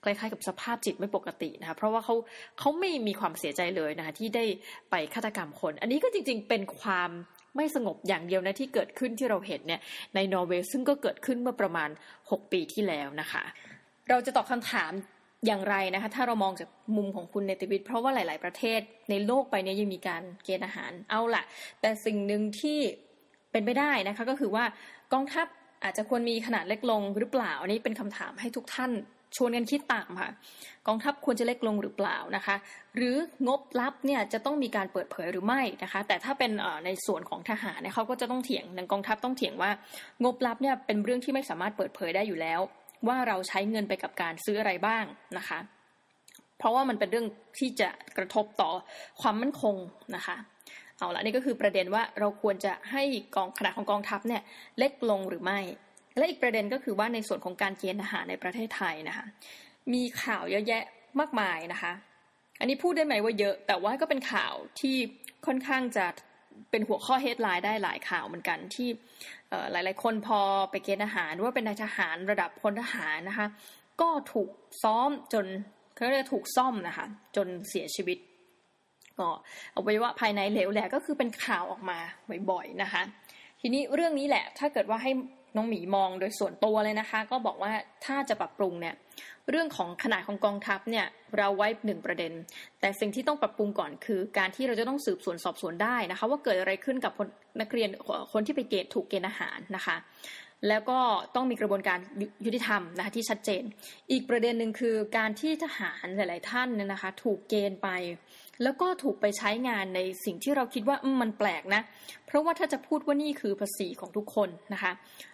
[0.03, 2.15] คล้ายๆกับสภาพจิตไม่ปกตินะคะเพราะว่าเขา
[2.59, 4.45] เขาไม่มีความเสียใจเลยนะคะที่ได้
[4.91, 7.09] ไปฆาตกรรมคน อันนี้ก็จริง ๆ เป็นความ
[7.55, 9.81] ไม่สงบอย่างเดียวนะที่เกิดขึ้นที่เราเห็นเนี่ย
[10.15, 11.89] ในนอร์เวย์ซึ่งก็เกิดขึ้นเมื่อประมาณ
[12.21, 13.43] 6 ปีที่แล้วนะคะ
[14.09, 14.91] เราจะตอบคำถาม
[15.45, 21.43] อย่างไรนะคะถ้าเรามองจากมุมของคุณในติวิตเพราะว่าหลาย ๆ ประเทศในโลกไปนี้ยังมีการเกณฑ์อาหารเอาละ
[21.81, 22.79] แต่สิ่งหนึ่งที่
[23.55, 24.65] เป็นไปได้นะคะ ก็คือว่า
[25.13, 25.47] กองทัพ
[25.83, 28.91] อาจจะควรมีขนาดเล็กลงหรือเปล่าอันนี้เป็นคำถามให้ทุกท่าน
[29.35, 30.31] ชวนกันคิดตามค่ะ
[30.87, 32.55] กองทัพควรจะเล็กลงหรือเปล่านะคะ
[32.95, 33.15] หรือ
[33.47, 36.51] งบลับเนี่ยจะต้องมีการเปิดเผยหรือไม่นะคะ แต่ถ้าเป็น
[36.85, 39.71] ในส่วนของทหารเนี่ยเขาก็จะต้องเถียงกองทัพต้องเถียงว่า
[40.23, 42.59] งบลับเนี่ยเป็นเรื่องที่ไม่สามารถเปิดเผยได้อยู่แล้ว
[43.07, 45.05] ว่าเราใช้เงินไปกับการซื้ออะไรบ้าง
[45.37, 45.59] นะคะ
[46.57, 47.27] เพราะว่ามันเป็นเรื่อง
[47.59, 48.71] ที่จะกระทบต่อ
[49.21, 49.75] ความมั่นคง
[50.15, 50.37] นะคะ
[50.99, 53.03] เอาละนี่ก็คือประเด็นว่าเราควรจะให้
[53.35, 54.41] กองขนาดของกองทัพเนี่ย
[54.77, 55.59] เล็กลงหรือไม่
[56.17, 59.25] และอีกประเด็นก็คือว่าในส่วนของการเกณฑ์ทหารในประเทศไทยนะคะ
[59.93, 60.83] มีข่าวเยอะแยะ
[61.19, 61.93] มากมายนะคะ
[62.59, 64.95] อันนี้พูดได้ไหมว่าเยอะ แต่ว่าก็เป็นข่าวที่
[65.45, 66.05] ค่อนข้างจะ
[66.71, 68.89] เป็นหัวข้อเฮดไลน์ได้หลายข่าวเหมือนกันที่
[69.71, 70.39] หลาย ๆ คนพอ
[70.71, 73.47] ไปเกณฑ์ทหารว่าเป็นนายทหารระดับพลทหารนะคะ
[74.01, 74.49] ก็ถูก
[74.83, 75.45] ซ้อมจน
[75.95, 77.05] เขาเรียกถูกซ่อมนะคะ
[77.35, 78.17] จนเสียชีวิต
[79.19, 79.29] ก็
[79.75, 81.97] อวัยวะภายในเหลวแหละก็คือเป็นข่าวออกมา
[82.49, 83.01] บ่อยๆนะคะ
[83.61, 85.11] ทีนี้เรื่องนี้แหละถ้าเกิดว่าให้
[85.55, 87.71] น้องหมีมองโดยส่วนตัวเลยนะคะ ก็บอกว่า
[88.05, 88.95] ถ้าจะปรับปรุงเนี่ย
[89.49, 91.05] เรื่องของขนาดของกองทัพเนี่ย
[91.37, 92.31] เราไว้หนึ่งประเด็น
[92.79, 97.11] แต่สิ่งที่ต้องปรับปรุงก่อนคือ การที่เราจะต้องสืบสวนสอบสวนได้นะคะ ว่าเกิดอะไรขึ้นกับ
[97.61, 97.89] นักเรียน
[98.33, 99.95] คนที่ไปเกณฑ์ถูกเกณฑ์อาหารนะคะ
[100.67, 100.99] แล้วก็
[101.35, 101.99] ต้องมีกระบวนการ
[102.45, 103.63] ยุติธรรมนะคะที่ชัดเจน
[104.11, 107.89] อีกประเด็นหนึ่งคือการที่ทหารหลาย ๆ ท่านเนี่ยนะคะ ถูกเกณฑ์ไป
[108.63, 111.81] แล้วก็ถูกไปใช้งานในสิ่งที่เราคิดว่ามันแปลกนะ
[112.25, 114.91] เพราะว่าถ้าจะพูดว่านี่คือภาษีของทุกคนนะคะ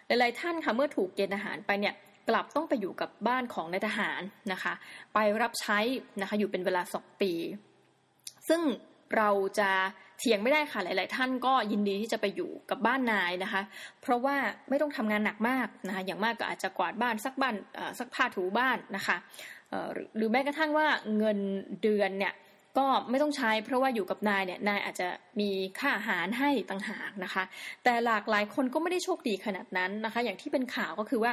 [0.07, 1.93] หลายๆท่านค่ะเมื่อถูกเกณฑ์ทหารไปเนี่ย
[2.29, 4.73] กลับต้องไปอยู่กับบ้านของนายทหารนะคะ
[5.13, 5.79] ไปรับใช้
[6.21, 7.31] นะคะอยู่เป็นเวลาสองปี
[8.47, 8.61] ซึ่ง
[9.17, 9.29] เรา
[9.59, 9.69] จะ
[10.19, 13.61] เถียงไม่ได้ค่ะหลาย ๆ ท่านก็ยินดีที่จะไปอยู่กับบ้านนายนะคะ
[14.01, 14.35] เพราะว่า
[14.69, 17.55] ไม่ต้องทำงานหนักมากนะคะอย่างมากก็อาจจะกวาดบ้านสักบ้าน
[17.99, 19.17] สักผ้าถูบ้านนะคะ
[20.15, 21.37] หรือแม้กระทั่งว่าเงิน
[21.83, 22.33] เดือนเนี่ย
[22.77, 25.07] ก็ไม่ต้องใช้เพราะว่าอยู่กับนายเนี่ยนายอาจจะ
[25.39, 27.43] มีค่าอาหารให้ต่างหากนะคะ
[27.83, 31.31] แต่หลากหลายคนก็ไม่ได้โชคดีขนาดนั้นนะคะ อย่างที่เป็นข่าวก็คือว่า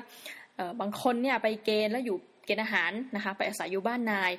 [0.81, 4.33] บางคนเนี่ยไปเกณฑ์แล้วอยู่เกณฑ์อาหารนะคะไปอาศัยอยู่บ้านนาย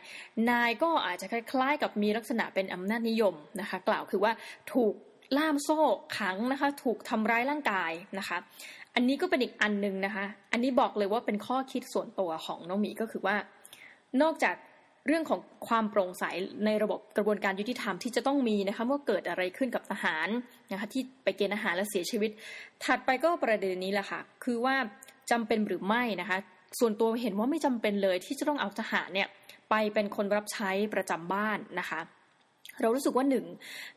[0.49, 4.31] นายก็อาจจะคล้ายๆ กับมีลักษณะเป็นอำนาจนิยมนะคะ กล่าวคือว่า
[4.73, 4.93] ถูก
[5.37, 5.81] ล่ามโซ่
[6.17, 8.37] ขังนะคะ ถูกทำร้ายร่างกายนะคะ
[8.95, 13.35] อันนี้ก็เป็นอีกอันหนึ่งนะคะ อันนี้บอกเลยว่าเป็นข้อคิดส่วนตัวของน้องหมีก็คือว่า
[14.21, 14.55] นอกจาก
[15.09, 16.23] เรื่องของความโปร่งใส
[16.65, 20.27] ในระบบกระบวนการยุติธรรมที่จะต้องมีนะคะเมื่อเกิดอะไรขึ้นกับทหาร
[20.71, 22.31] นะคะที่ไปเกณฑ์อาหารและเสียชีวิต
[22.83, 24.75] ถัดไปก็ประเด็นนี้แหละค่ะ คือว่า
[25.31, 26.37] จำเป็นหรือไม่นะคะ
[26.79, 29.27] ส่วนตัวเห็นว่าไม่จำเป็นเลยที่จะต้องเอาทหารเนี่ย
[29.69, 31.99] ไปเป็นคนรับใช้ประจำบ้านนะคะ
[32.81, 33.45] เรารู้สึกว่าหนึ่ง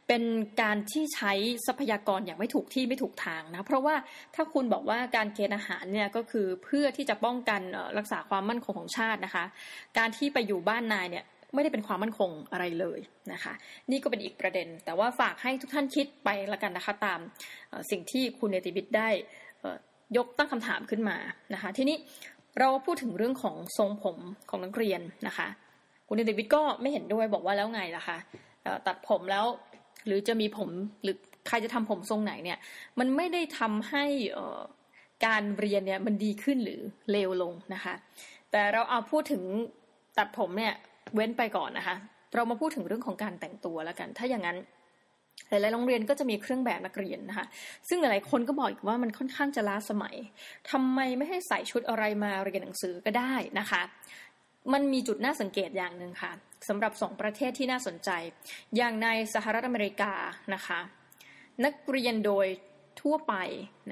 [0.09, 0.23] เป็น
[0.63, 1.33] การที่ใช้
[1.67, 3.95] ทรัพยากรอย่างไม่ถูกที่ไม่ถูกทางนะ เพราะว่า
[4.35, 7.61] ถ้าคุณบอกว่าการเกณฑ์อาหารเนี่ยก็คือเพื่อที่จะป้องกัน
[7.99, 9.45] รักษาความมั่นคงของชาตินะคะ
[9.99, 13.01] การที่ไปอยู่บ้านนายเนี่ยไม่ได้เป็นความมั่นคงอะไรเลย
[13.33, 13.53] นะคะ
[13.91, 17.21] นี่ก็เป็นอีกประเด็น แต่ว่าฝากให้ทุกท่านคิดไปละกันนะคะตาม
[17.91, 19.09] สิ่งที่คุณเนติบิตได้
[20.17, 21.17] ยกตั้งคำถามขึ้นมา
[21.55, 21.97] นะคะ ทีนี้
[22.61, 24.19] เราพูดถึงเรื่องของทรงผม
[24.51, 25.49] ของนักเรียนนะคะ
[26.09, 28.19] คุณเนติบิตก็ไม่เห็นด้วยบอกว่าแล้วไงล่ะคะ
[28.87, 29.47] ตัดผมแล้ว
[30.07, 30.69] หรือจะมีผม
[31.03, 31.17] หรือ
[31.49, 32.59] ใครจะทำผมทรงไหนเนี่ย
[32.99, 34.05] มันไม่ได้ทำให้
[35.27, 37.95] การเรียนเนี่ยมันดีขึ้นหรือเลวลงนะคะ
[38.51, 39.43] แต่เราเอาพูดถึง
[40.19, 40.75] ตัดผมเนี่ย
[41.15, 41.97] เว้นไปก่อนนะคะ
[42.35, 44.59] เรามาพูดถึงเรื่องของการแต่งตัวแล้วกัน ถ้าอย่างนั้น
[45.49, 47.47] หลายๆโรงเรียนก็จะมีเครื่องแบบนักเรียนนะคะ
[47.89, 50.17] ซึ่งหลายๆคนก็บอกอีกว่ามันค่อนข้างจะล้าสมัย
[50.71, 53.83] ทำไมไม่ให้ใส่ชุดอะไรมาเรียนหนังสือก็ได้นะคะ
[54.73, 56.33] มันมีจุดน่าสังเกตอย่างหนึ่งค่ะ
[56.69, 58.11] สำหรับสองประเทศที่น่าสนใจ
[58.77, 60.13] อย่างในสหรัฐอเมริกา
[60.55, 60.81] นะคะ
[61.65, 62.47] นักเรียนโดย
[63.03, 63.35] ทั่วไป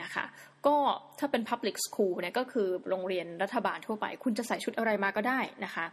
[0.03, 0.25] นะคะ
[0.67, 0.77] ก็
[1.19, 5.87] ถ้าเป็น Public School เนี่ยก็คือโรงเรียนรัฐบาลทั่วไป คุณจะใส่ชุดอะไรมาก็ได้นะคะ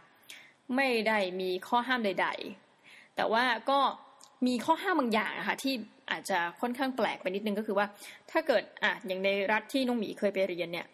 [0.76, 2.28] ไม่ได้มีข้อห้ามใด
[2.72, 3.78] ๆ แต่ว่าก็
[4.46, 5.74] มีข้อห้ามบางอย่างนะคะที่
[6.10, 7.86] อาจจะค่อนข้างแปลกไปนิดนึงก็คือว่า
[8.30, 10.86] ถ้าเกิดอะอย่างในรัฐที่น้องหมีเคยไปเรียนเนี่ย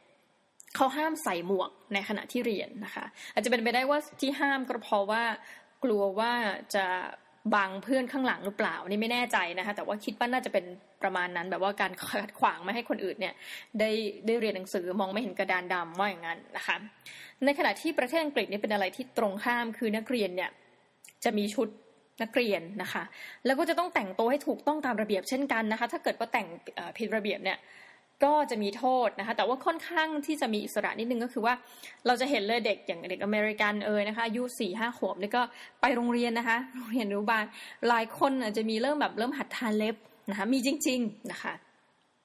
[0.75, 5.23] เขาห้ามใส่หมวกในขณะที่เรียนนะคะ อาจจะเป็นไปได้ว่าที่ห้ามก็เพราะว่า
[5.85, 6.33] กลัวว่า
[6.75, 6.87] จะ
[7.55, 10.65] บังเพื่อนข้างหลังหรือเปล่านี่ไม่แน่ใจนะคะ แต่ว่าคิดว่าน่าจะเป็น
[11.03, 13.35] ประมาณนั้น แบบว่าการขัดขวางไม่ให้คนอื่นเนี่ย
[13.81, 13.91] ได้
[14.27, 16.77] ได้เรียนหนังสือมองไม่เห็นกระดานดำว่าอย่างนั้นนะคะ
[17.45, 20.51] ในขณะที่ประเทศอังกฤษนี่เป็นอะไรที่ตรงข้ามคือนักเรียนเนี่ย
[21.25, 21.69] จะมีชุด
[22.23, 23.03] นักเรียนนะคะ
[23.47, 26.47] แล้วก็จะต้องแต่งตัวให้ถูกต้องตามระเบียบเช่นกันนะคะ ถ้าเกิดว่าแต่ง
[26.99, 27.59] ผิดระเบียบเนี่ย
[28.25, 31.55] ก็จะมีโทษนะคะ แต่ว่าค่อนข้างที่จะมีอิสระนิดนึงก็คือว่า
[32.07, 35.43] เราจะเห็นเลยเด็กอย่างเด็กอเมริกันเอ่ยนะคะอายุสี่ห้าขวบนี่ก็
[35.81, 37.45] ไปโรงเรียนนะคะโรงเรียนอนุบาล
[37.89, 39.97] หลายคนอาจจะมีเริ่มแบบเริ่มหัดทาเล็บ
[40.31, 41.53] นะคะมีจริง ๆนะคะ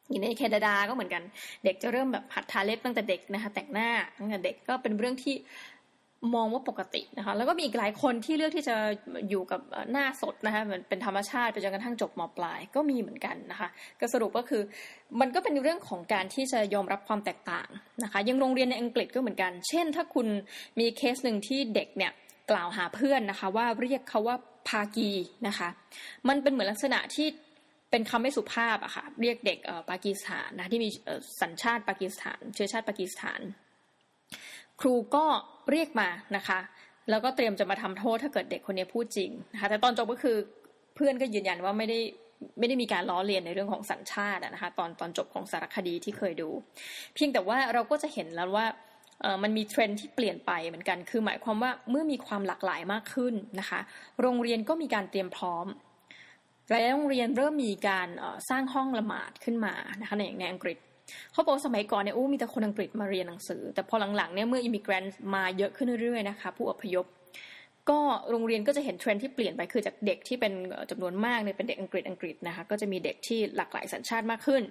[0.09, 1.23] อย่างในแคนาดาก็เหมือนกัน
[1.65, 5.35] เด็กจะเริ่มแบบหัดทาเล็บตั้งแต่เด็กนะคะ แต่งหน้าตั้งแต่เด็กก็เป็นเรื่องที่
[6.35, 8.75] มองว่าปกตินะคะ แล้วก็มีอีกหลายคนที่เลือกที่จะ
[9.29, 14.61] อยู่กับหน้าสดนะคะเหมือนเป็นธรรมชาติไปจนกระทั่งจบมปลายก็มีเหมือนกันนะคะ ก็สรุปก็คือ
[15.19, 17.67] มันก็เป็นเรื่องของการที่จะยอมรับความแตกต่าง
[18.03, 20.27] นะคะยังโรงเรียนในอังกฤษก็เหมือนกัน เช่น ถ้าคุณ
[20.79, 22.11] มีเคสหนึ่งที่เด็กเนี่ย
[22.51, 24.35] กล่าวหาเพื่อนนะคะ ว่าเรียกเขาว่า
[24.67, 25.11] พากี
[25.47, 25.69] นะคะ
[26.27, 27.27] มันเป็นเหมือนลักษณะที่
[27.91, 30.89] เป็นคำไม่สุภาพอะค่ะเรียกเด็กปากีสถานนะที่มี
[31.41, 33.41] สัญชาติปากีสถาน เชื้อชาติปากีสถาน
[34.79, 35.25] ครูก็
[35.71, 36.59] เรียกมานะคะ
[37.09, 40.37] แล้วก็เตรียมจะมาทำโทษถ้าเกิดเด็กคนนี้พูดจริงนะคะแต่ตอนจบก็คือ
[40.95, 41.99] เพื่อนก็ยืนยันว่าไม่ได้
[42.59, 46.49] ไม่ได้มีการล้อเลียนในเรื่องของสัญชาตินะคะตอนตอนจบของสารคดีที่เคยดู
[47.13, 48.65] เพียงแต่ว่าเราก็จะเห็นแล้วว่า
[49.43, 53.79] มันมีเทรนที่เปลี่ยนไปเหมือนกัน คือหมายความว่าเมื่อมีความหลากหลายมากขึ้นนะคะ
[54.21, 55.65] โรงเรียนก็มีการเตรียมพร้อม
[56.69, 58.07] หลายโรงเรียนเริ่มมีการ
[58.49, 60.77] สร้างห้องละหมาดขึ้นมานะคะในอย่างในอังกฤษ
[61.33, 67.05] เขาบอกสมัยก่อนเนี่ยอู้มีแต่คนอังกฤษมาเรียนหนังสือ แต่พอหลังๆเนี่ยเมื่อ immigrant มาเยอะขึ้นเรื่อยๆนะคะผู้อพยพ
[67.89, 67.99] ก็
[68.31, 70.53] โรงเรียนก็จะเห็นเทรนที่เปลี่ยนไปคือจากเด็กที่เป็น
[70.91, 74.63] จำนวนมากเนี่ยเป็นเด็กอังกฤษอังกฤษนะคะก็จะมีเด็กที่หลากหลายสัญชาติมากขึ้น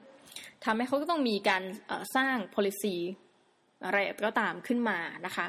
[0.64, 1.62] ทำให้เขาก็ต้องมีการ
[2.16, 2.94] สร้าง policy
[3.85, 5.46] อะไรก็ตามขึ้นมานะคะ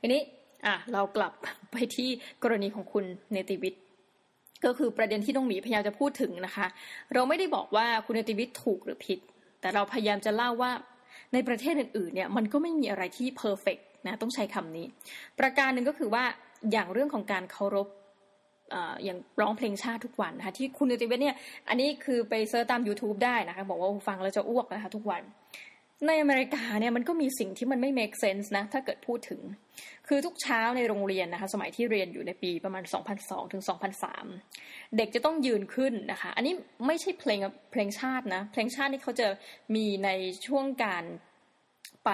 [0.00, 0.22] ทีนี้
[0.66, 1.32] อะเรากลับ
[1.72, 2.08] ไปที่
[2.42, 3.82] กรณีของคุณเนติวิทย์
[4.64, 6.66] ก็คือประเด็นที่น้องหมีพยายามจะพูดถึงนะคะ
[7.14, 9.20] เราไม่ได้บอกว่าคุณเนติวิทย์ถูกหรือผิด
[9.60, 10.72] แต่เราพยายามจะเล่าว่า
[11.32, 14.86] ในประเทศอื่นๆเนี่ยมันก็ไม่มีอะไรที่ perfect นะต้องใช้คำนี้
[15.40, 16.24] ประการหนึ่งก็คือว่า
[16.72, 17.88] อย่างเรื่องของการเคารพ
[19.04, 21.36] อย่างร้องเพลงชาติทุกวันนะคะที่คุณเนติวิทย์เนี่ย
[21.68, 25.22] อันนี้คือไป search ตาม YouTube ได้นะคะบอกว่าฟังแล้วจะอ้วกนะคะทุกวัน
[26.06, 29.40] ในอเมริกาเนี่ยมันก็มีสิ่งที่มันไม่ make sense นะ ถ้าเกิดพูดถึง
[30.08, 32.84] คือทุกเช้าในโรงเรียนนะคะ สมัยที่เรียนอยู่ในปีประมาณ
[33.18, 33.62] 2002 ถึง
[34.28, 36.54] 2003 เด็กจะต้องยืนขึ้นนะคะ อันนี้
[36.86, 39.28] ไม่ใช่เพลงเพลงชาตินะ เพลงชาตินี่เขาจะ
[39.74, 40.08] มีใน
[40.46, 41.04] ช่วงการ
[42.04, 42.10] ไป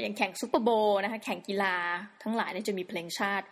[0.00, 0.70] อย่างแข่งซูเปอร์โบ
[1.04, 1.76] นะคะแข่งกีฬา
[2.22, 3.46] ทั้งหลายเนี่ยจะมีเพลงชาติ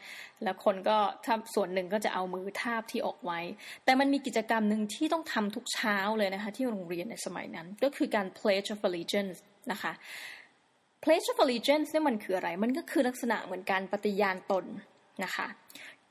[0.44, 3.40] แล้วคนก็ถ้าส่วนหนึ่งก็จะเอามือทาบที่ออกไว้
[3.84, 9.38] แต่มันมีกิจกรรมหนึ่งที่ต้องทำทุกเช้าเลยนะคะที่โรงเรียนในสมัยนั้น ก็คือการ pledge of allegiance
[9.72, 9.92] นะคะ
[11.02, 14.64] pledge of allegiance เนี่ยมันคืออะไร มันก็คือลักษณะเหมือนการปฏิญาณตน
[15.24, 15.46] นะคะ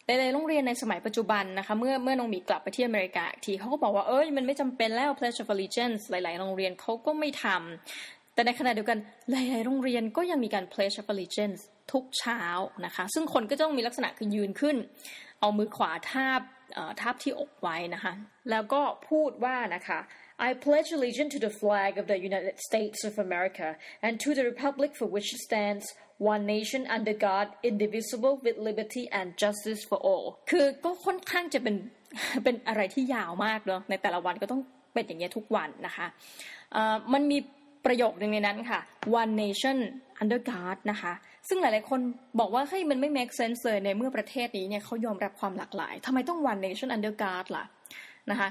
[0.08, 8.98] ในโรงเรียนในสมัยปัจจุบันนะคะ เมื่อเมื่อน้องมีกลับไปที่อเมริกาทีเขาก็บอกว่าเอ้ยมันไม่จำเป็นแล้ว pledge of allegiance หลาย ๆ โรงเรียนเขาก็ไม่ทำแต่ในขณะเดียวกัน
[9.32, 12.42] หลาย ๆ โรงเรียนก็ยังมีการ pledge of allegiance ทุกเช้า
[12.86, 14.76] นะคะ ซึ่งคนก็ต้องมีลักษณะคือยืนขึ้น
[15.40, 16.42] เอามือขวาทาบ
[17.02, 18.14] ทาบที่อกไว้นะคะ
[18.50, 20.00] แล้วก็พูดว่านะคะ
[20.38, 24.44] I pledge allegiance to the flag of the United States of America and to the
[24.44, 25.86] republic for which it stands,
[26.18, 31.76] one nation under God, indivisible with liberty and justice for all คือก็ค่อนข้างจะเป็น
[32.44, 34.62] เป็นอะไรที่ยาวมากเนาะในแต่ละวันก็ต้อง
[34.94, 36.08] เป็นอย่างเงี้ยทุกวันนะคะ
[37.14, 37.38] มันมี
[37.86, 38.80] ประโยคหนึ่งในนั้นค่ะ
[39.22, 39.78] one nation
[40.22, 41.14] under God นะคะ
[41.48, 42.00] ซึ่งหลายๆ คน
[42.40, 47.66] บอกว่าเฮ้ยมันไม่ make sense เลยในเมื่อประเทศนี้เนี่ยเขายอมรับความหลากหลายทำไมต้อง one nation under God ล่ะ
[48.32, 48.48] นะคะ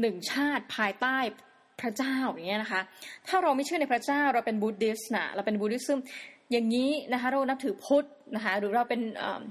[0.00, 1.16] หนึ่งชาติภายใต้
[1.80, 2.80] พระเจ้าอย่างเงี้ยนะคะ
[3.28, 5.98] ถ้าเราไม่เชื่อในพระเจ้าเราเป็น Buddhist นะเราเป็น Buddhism
[6.52, 9.00] อย่างนี้นะคะเรานับถือพุทธนะคะหรือเราเป็น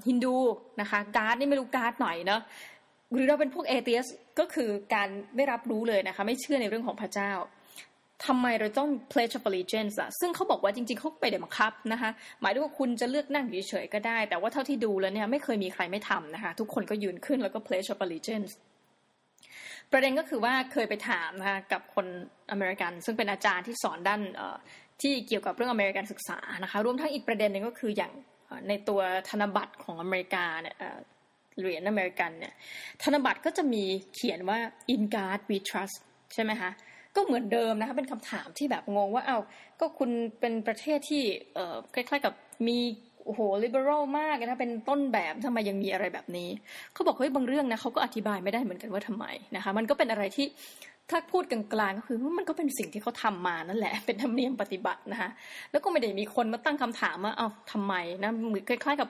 [0.08, 0.38] ฮินดู
[0.82, 2.42] นะคะ God นี่ไม่รู้ God ไหนเนาะ
[3.14, 4.08] หรือเราเป็นพวก atheist
[4.40, 7.32] ก็คือการไม่รับรู้เลยนะคะไม่เชื่อในเรื่องของพระเจ้า
[8.26, 12.10] ทำไมเราต้อง pledge of allegiance อะซึ่งเขาบอกว่าจริงๆเขาไปเดี๋ยวบังคับนะคะ
[12.42, 18.52] หมายถึงว่าคุณจะเลือกนั่งเฉยๆก็ได้ แต่ว่าเท่าที่ดูแล้วเนี่ยไม่เคยมีใครไม่ทำนะคะทุกคนก็ยืนขึ้นแล้วก็ pledge of allegiance
[19.92, 22.06] ประเด็นก็คือว่าเคยไปถามนะคะกับคน
[22.52, 24.22] อเมริกัน ซึ่งเป็นอาจารย์ที่สอนด้าน
[25.02, 28.12] ที่เกี่ยวกับเรื่องอเมริกันศึกษานะคะรวมทั้งอีกประเด็นหนึ่งก็คืออย่าง
[28.68, 29.00] ในตัว
[29.30, 30.76] ธนบัตรของอเมริกาเนี่ย
[31.60, 32.54] เหรียญอเมริกันเนี่ย
[33.04, 33.84] ธนบัตรก็จะมี
[34.16, 34.60] เขียนว่า
[34.94, 35.98] in God we trust
[36.34, 36.72] ใช่ไหมคะ
[37.16, 39.40] ก็เหมือนเดิมนะคะเป็นคำถามที่แบบงงว่าเอ้า
[39.80, 41.24] ก็คุณเป็นประเทศที่
[41.54, 42.34] เออคล้ายๆกับ
[42.68, 42.78] มี
[43.26, 46.50] โอ้โห liberal มากนะเป็นต้นแบบทำไมยังมีอะไรแบบนี้
[46.94, 50.48] เขาบอกเฮ้ยบางเรื่องนะเขาก็อธิบายไม่ได้เหมือนกันว่าทำไมนะคะ มันก็เป็นอะไรที่
[51.10, 55.30] ถ้าพูดกลางๆก็คือมันก็เป็นสิ่งที่เขาทามานั่นแหละ เป็นธรรมเนียมปฏิบัตินะคะ
[55.72, 59.10] แล้วก็ไม่ได้มีคนมาตั้งคำถามว่าเอา้าทำไมนะเหมือนคล้ายๆกับ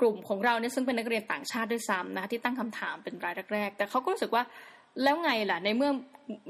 [0.00, 4.42] กลุ่มของเราเนี่ยซึ่งเป็นนักเรียนต่างชาติด้วยซ้ำนะคะที่ตั้งคำถามเป็นรายแรกๆแต่เขาก็รู้สึกว่า
[5.02, 5.90] แล้วไงล่ะในเมื่อ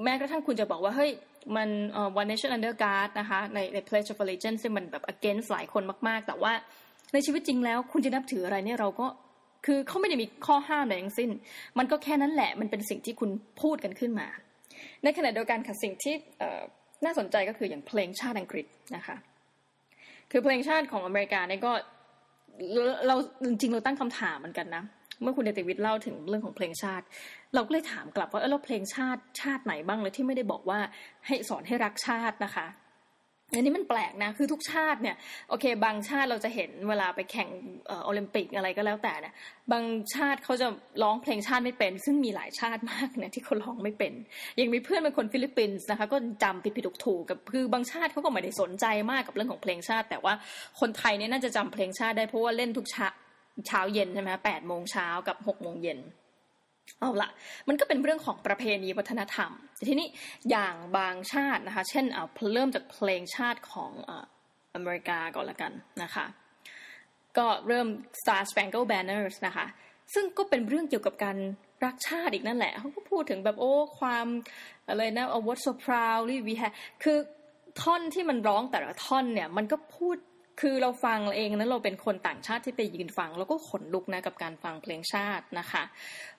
[0.05, 1.11] แม้กระทั่งคุณจะบอกว่าเฮ้ย
[1.57, 6.53] มันเอ่อ one nation under God นะคะในใน pledge of allegiance ซึ่งมันแบบ against หลายคนมากๆ แต่ว่า
[7.13, 9.07] ในชีวิตจริงแล้ว คุณจะนับถืออะไรเนี่ยเราก็
[9.67, 11.31] คือเขาไม่ได้มีข้อห้ามอะไรทั้งสิ้น
[11.79, 13.31] มันก็แค่นั้นแหละ มันเป็นสิ่งที่คุณ
[13.63, 14.27] พูดกันขึ้นมา
[15.05, 16.15] ในขณะเดียวกันค่ะสิ่งที่
[17.05, 18.67] น่าสนใจก็คืออย่างเพลงชาติอังกฤษ
[18.97, 19.17] นะคะ
[20.31, 21.73] คือเพลงชาติของอเมริกาเนี่ยก็
[23.07, 24.83] เราจริงๆเราตั้งคำถามเหมือนกันนะ
[25.23, 27.05] เมื่อคุณเดติวิทเล่าถึงเรื่องของเพลงชาติ
[27.55, 30.79] เราก็เลยถามกลับว่าเออเราเพลงชาติชาติไหนบ้างเลยที่ไม่ได้บอกว่า
[31.27, 32.67] ให้สอนให้รักชาตินะคะ
[33.55, 35.17] อันนี้มันแปลกนะ คือทุกชาติเนี่ย
[35.49, 37.49] โอเค บางชาติเราจะเห็นเวลาไปแข่ง
[38.05, 39.35] โอลิมปิกอะไรก็แล้วแต่เนี่ย
[39.73, 40.67] บางชาติเขาจะ
[41.03, 44.13] ร้องเพลงชาติไม่เป็น ซึ่งมีหลายชาติมากเนี่ยที่เขาร้องไม่เป็น
[44.61, 50.35] ยังมีเพื่อนเป็นคนฟิลิปปินส์นะคะ ก็จำผิดผิดถูกถูกคือบางชาติเขาก็ไม่ได้สนใจมากกับเรื่องของเพลงชาติ แต่ว่า
[50.81, 53.07] คนไทยเนี่ยน่าจะจำเพลงชาติได้เพราะว่าเล่นทุกชา
[53.67, 55.99] เช้าเย็นใช่ไหมแปดโมงเช้ากับหกโมงเย็น
[57.01, 57.29] เอาละ
[57.69, 59.51] มันก็เป็นเรื่องของประเพณีวัฒนธรรม
[59.89, 60.09] ทีนี้
[60.51, 63.93] อย่างบางชาตินะคะ เช่นเอาเริ่มจากเพลงชาติของ
[64.75, 65.73] อเมริกาก่อนละกัน
[66.03, 66.25] นะคะ
[67.39, 67.89] ก็เริ่ม
[68.21, 69.67] Star Spangled Banners นะคะ
[70.15, 71.39] ซึ่งก็เป็นเรื่องเกี่ยวกับการ
[71.85, 74.27] รักชาติอีกนั่นแหละ เขาก็พูดถึงแบบโอ้ความ
[74.89, 77.19] อะไรนะ a what so proudly we have คือ
[77.83, 80.17] ท่อนที่มันร้องแต่ละท่อนเนี่ย มันก็พูด
[80.61, 85.83] คือเราฟังเองนั้นเราเป็นคนต่างชาติที่ไปยืนฟัง แล้วก็ขนลุกนะกับการฟังเพลงชาตินะคะ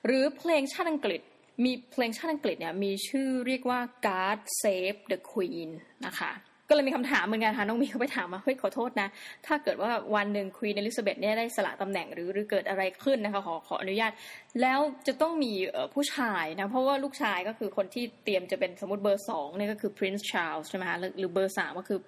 [0.06, 1.22] หรือเพลงชาติอังกฤษ
[1.64, 5.70] มีเพลงชาติอังกฤษเนี่ยมีชื่อเรียกว่า God Save the Queen
[6.06, 6.32] นะคะ
[6.70, 9.08] ก็เลยมีคำถามเหมือนกันค่ะน้องมีเขาไปถามว่าเฮ้ยขอโทษนะ
[9.48, 14.12] ถ้าเกิดว่าวันหนึ่ง Queen Elizabeth เนี่ยได้สละตำแหน่งหรือหรือเกิดอะไรขึ้นนะคะขอขออนุญาต
[14.62, 15.54] แล้วจะต้องมี
[15.94, 22.00] ผู้ชายนะเพราะว่าลูกชายก็คือคนที่เตรียมจะเป็นสมมติเบอร์สองเนี่ยก็คือ Prince Charles ใช่ไหมคะหรือเบอร์สามก็คือ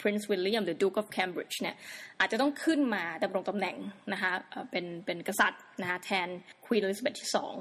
[0.00, 1.76] Prince William the Duke of Cambridge เนี่ย
[2.20, 3.76] อาจจะต้องขึ้นมาดำรงตำแหน่ง
[4.12, 4.32] นะคะ
[4.70, 6.28] เป็นเป็นกษัตริย์นะคะแทน
[6.66, 7.54] ควีนอลิซาเบธที่สอง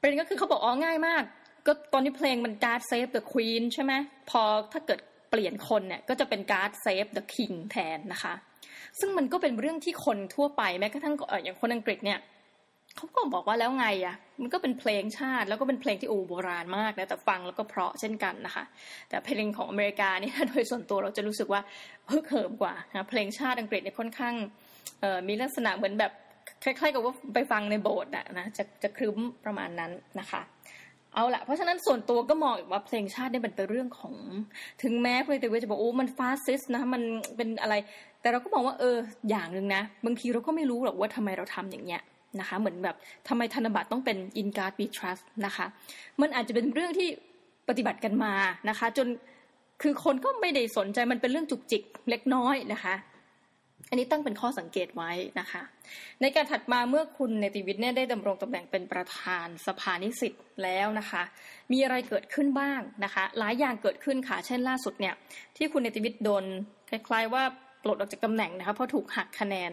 [0.00, 1.22] ประเด็นก็คือเขาบอกอ๋อง่ายมาก
[1.66, 3.92] ก็ตอนนี้เพลงมัน God Save the Queen ใช่ไหม
[4.30, 8.34] พอถ้าเกิดเปลี่ยนคนเนี่ยก็จะเป็น God Save the King แทนนะคะ
[8.98, 11.14] ซึ่งมันก็เป็นเรื่องที่คนทั่วไปแม้กระทั่ง
[11.44, 12.18] อย่างคนอังกฤษเนี่ย
[12.96, 18.64] เขาก็บอกว่าแล้วไงอะ มันก็เป็นเพลงชาติ แล้วก็เป็นเพลงที่โอโบราณมากนะแต่ฟังแล้วก็เพราะเช่นกันนะคะ
[19.08, 21.60] แต่เพลงของอเมริกานี่โดยส่วนตัวเราจะรู้สึกว่า
[22.06, 24.34] เพิ่เหิมกว่านะเพลงชาติอังกฤษเนี่ยค่อนข้าง
[25.28, 26.12] มีลักษณะเหมือนแบบ
[26.64, 30.42] คล้ายๆกับว่าไปฟังในโบสถ์นะจะจะครึ้มประมาณนั้นนะคะ
[31.14, 34.14] เอาละเพราะฉะนั้นส่วนตัวก็มองอีกว่าเพลงชาติเนี่ยเป็นเรื่องของ
[34.82, 37.02] ถึงแม้คุณเตวิจะบอกโอ้มันฟาสซิสนะมัน
[37.36, 37.74] เป็นอะไร
[38.20, 38.96] แต่เราก็มองว่าเออ
[39.30, 42.02] อย่างหนึ่งนะ บางทีเราก็ไม่รู้หรอกว่าทำไมเราทำอย่างเงี้ย
[42.40, 42.96] นะคะ เหมือนแบบ
[43.28, 45.66] ทำไมธนบัตรต้องเป็น in guard we trust นะคะ
[46.20, 47.08] มันอาจจะเป็นเรื่องที่
[47.68, 48.34] ปฏิบัติกันมา
[48.68, 49.08] นะคะ จน
[49.82, 52.94] คือคนก็ไม่ได้สนใจมันเป็นเรื่องจุกจิกเล็กน้อยนะคะ
[53.88, 55.62] อันนี้ตั้งเป็นข้อสังเกตไว้นะคะ
[56.20, 61.22] ในการถัดมาเมื่อคุณเนติวิทย์เนี่ยได้ดำรงตำแหน่งเป็นประธานสภานิสิตแล้วนะคะ
[61.72, 65.14] มีอะไรเกิดขึ้นบ้างนะคะ หลายอย่างเกิดขึ้นค่ะ เช่นล่าสุดเนี่ย
[65.56, 66.44] ที่คุณเนติวิทย์โดน
[66.90, 67.42] คล้ายๆว่า
[67.82, 69.72] ปลดออกจากตำแหน่งนะคะเพราะถูกหักคะแนน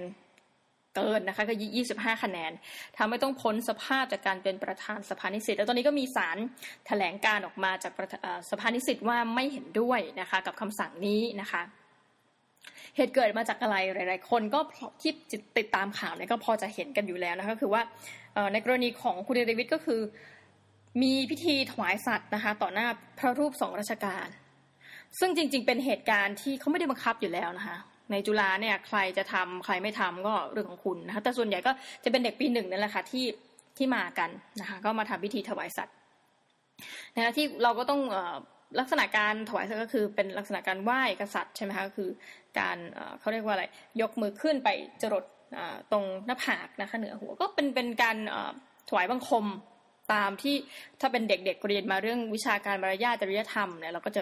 [0.98, 1.56] เกินนะคะก็
[1.90, 2.52] 25คะแนน
[2.98, 6.38] ทำให้ต้องพ้นสภาพจากการเป็นประธานสภานิสิตแล้วตอนนี้ก็มีสาร
[6.88, 7.94] แถลงการออกมาจาก
[8.52, 11.62] สภานิสิตว่าไม่เห็นด้วยนะคะกับคำสั่งนี้นะคะ
[12.96, 14.60] เหตุเกิดมาจากอะไรหลาย ๆ คนก็
[15.02, 15.12] ที่
[15.58, 17.82] ติดตามข่าวเนี่ยก็พอจะเห็นกันอยู่แล้วนะคะคือว่า
[18.54, 20.02] ในกรณีของคุณเดวิดก็คือ
[21.02, 22.88] มีพิธีถวายสัตว์นะคะ ต่อหน้า
[23.20, 24.28] พระรูปสองราชการ
[25.20, 27.78] ซึ่งจริง ๆ เป็นเหตุการณ์ที่เขาไม่ได้บังคับอยู่แล้วนะคะ
[28.12, 31.72] ในจุฬาเนี่ยใครจะทำใครไม่ทำก็เรื่องของคุณนะคะแต่ส่วนใหญ่ก็
[32.04, 33.26] จะเป็นเด็กปีหนึ่งนั่นแหละค่ะที่
[33.78, 34.30] ที่มากัน
[34.62, 35.96] นะคะก็มาทำพิธีถวายสัตว์
[37.16, 38.02] นะคะที่เราก็ต้อง
[38.80, 42.10] ลักษณะการถวายสัตว์ก็คือเป็นลักษณะการไหว้กษัตริย์ใช่ไหมคะก็คือ
[42.60, 42.78] การ
[43.20, 43.66] เขาเรียกว่าอะไร
[44.02, 44.70] ยกมือขึ้นไป
[45.02, 45.24] จรด
[45.92, 48.18] ตรงหน้าผากนะคะเหนือหัวก็เป็นเป็นการ
[48.90, 49.46] ถวายบังคม
[50.14, 50.56] ตามที่
[51.02, 54.22] ถ้าเป็นเด็กๆเรียนมาเรื่องวิชาการมารยาทจริยธรรมเนี่ยเราก็จะ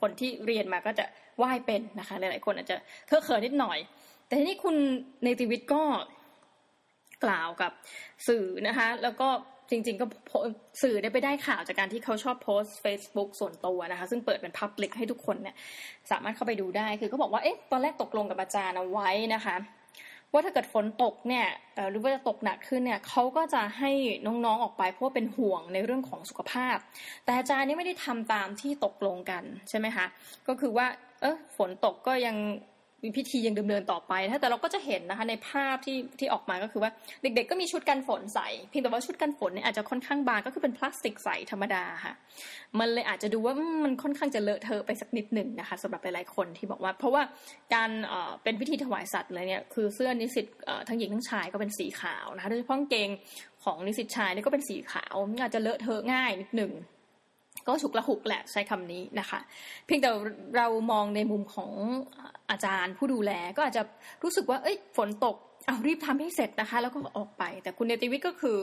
[0.00, 1.04] คนที่เรียนมาก็จะ
[1.38, 2.76] ไหว้เป็นนะคะหลายๆคนอาจจะ
[3.06, 3.78] เคอะเขินนิดหน่อย
[4.26, 4.76] แต่ทีนี้คุณ
[5.24, 5.82] ในทีวิตก็
[7.24, 7.72] กล่าวกับ
[8.28, 9.28] สื่อนะคะ แล้วก็
[9.70, 10.06] จริง ๆ ก็
[10.82, 15.56] สื่อได้ไปได้ข่าวจากการที่เขาชอบโพสต์ Facebook ส่วนตัวนะคะ ซึ่งเปิดเป็นพับลิกให้ทุกคนเนี่ย
[16.10, 19.56] สามารถเข้าไปดูได้คือเขาบอกว่าเอ๊ะตอนแรกตกลงกับอาจารย์เอาไว้นะคะ
[20.32, 21.46] ว่าถ้าเกิดฝนตกเนี่ย
[21.90, 23.90] หรือว่าจะตกหนักขึ้นเนี่ยเขาก็จะให้
[24.26, 26.76] น้องๆออกไปเพราะว่าเป็นห่วงในเรื่องของสุขภาพ
[27.24, 30.06] แต่อาจารย์นี่ไม่ได้ทำตามที่ตกลงกันใช่ไหมคะ
[30.48, 30.86] ก็คือว่า
[31.20, 32.36] เออฝนตกก็ยัง
[33.16, 36.90] พิธียังดำเนินต่อไปถ้าแต่เราก็จะเห็นนะคะในภาพที่ที่ออกมาก็คือว่า
[37.22, 42.14] เด็กๆ ก็มีชุดกันฝนใส่ เพียงแต่ว่าชุดกันฝนเนี่ยอาจจะค่อนข้างบางก็คือเป็นพลาสติกใสธรรมดาค่ะ
[42.78, 47.22] มันเลยอาจจะดูว่ามันค่อนข้างจะเลอะเทอะไปสักนิดหนึ่งนะคะสำหรับหลายๆคนที่บอกว่า เพราะว่า
[47.74, 47.90] การ
[48.42, 50.46] เป็นพิธีถวายสัตว์เลยเนี่ยคือเสื้อนิสิต
[50.88, 53.08] ทั้งหญิงทั้งชายก็เป็นสีขาวนะคะโดยเฉพาะเกง
[53.64, 56.72] ของนิสิตชายนี่ก็เป็นสีขาวอาจจะเลอะเทอะง่ายนิดหนึ่ง
[57.66, 59.40] ก็ฉุกละหุกแหละใช้คำนี้นะคะ
[59.86, 60.10] เพียงแต่
[60.56, 61.72] เรามองในมุมของ
[62.50, 63.82] อาจารย์ผู้ดูแลก็อาจจะ
[64.22, 65.36] รู้สึกว่าเอ้ยฝนตก
[65.66, 68.56] เอารีบทำให้เสร็จนะคะ แล้วก็ออกไป แต่คุณเนติวิทย์ก็คือ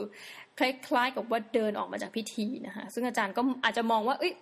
[0.58, 4.34] คล้ายๆกับว่าเดินออกมาจากพิธีนะคะซึ่งอาจารย์ก็อาจจะมองว่า เอ้ย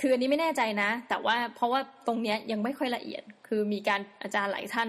[0.00, 4.88] คืออันนี้ไม่แน่ใจนะ แต่ว่าเพราะว่าตรงเนี้ยยังไม่ค่อยละเอียด คือมีการอาจารย์หลายท่าน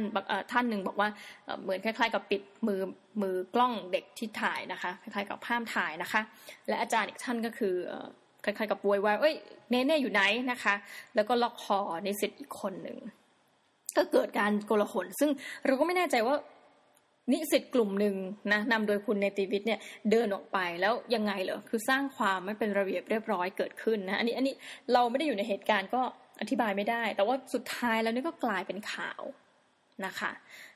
[0.51, 1.09] ท่านหนึ่งบอกว่า
[1.61, 2.81] เหมือนคล้าย ๆ กับปิดมือ
[3.21, 6.21] มือกล้องเด็กที่ถ่ายนะคะ คล้ายๆกับภาพถ่ายนะคะ
[6.67, 7.75] และอาจารย์อีกท่านก็คือ
[8.43, 9.35] คล้ายๆกับววยวายเอ้ย
[9.69, 10.75] เนเน่อยู่ไหนนะคะ
[11.15, 12.97] แล้วก็ล็อกคอในสิทธิ์อีกคนหนึ่ง
[13.97, 15.29] ก็เกิดการโกลาหล ซึ่ง
[15.65, 16.35] เราก็ไม่แน่ใจว่า
[17.31, 18.15] นิสิตกลุ่มหนึ่ง
[18.51, 19.79] นะนำโดยคุณเนติวิทย์เนี่ย
[20.11, 24.53] เดินออกไปแล้วยังไงเหรอคือสร้างความไม่เป็นระเบียบเรียบร้อยเกิดขึ้นนะอันนี้อันนี้
[24.93, 26.01] เราไม่ได้อยู่ในเหตุการณ์ก็
[26.41, 29.21] อธิบายไม่ได้ แต่ว่าสุดท้ายแล้วนี่ก็กลายเป็นข่าว
[30.05, 30.31] นะคะ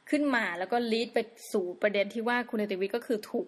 [0.09, 1.19] ขึ้นมาแล้วก็ลีดไป
[1.51, 3.47] สู่ประเด็นที่ว่าคุณเนติวิทย์ก็คือถูก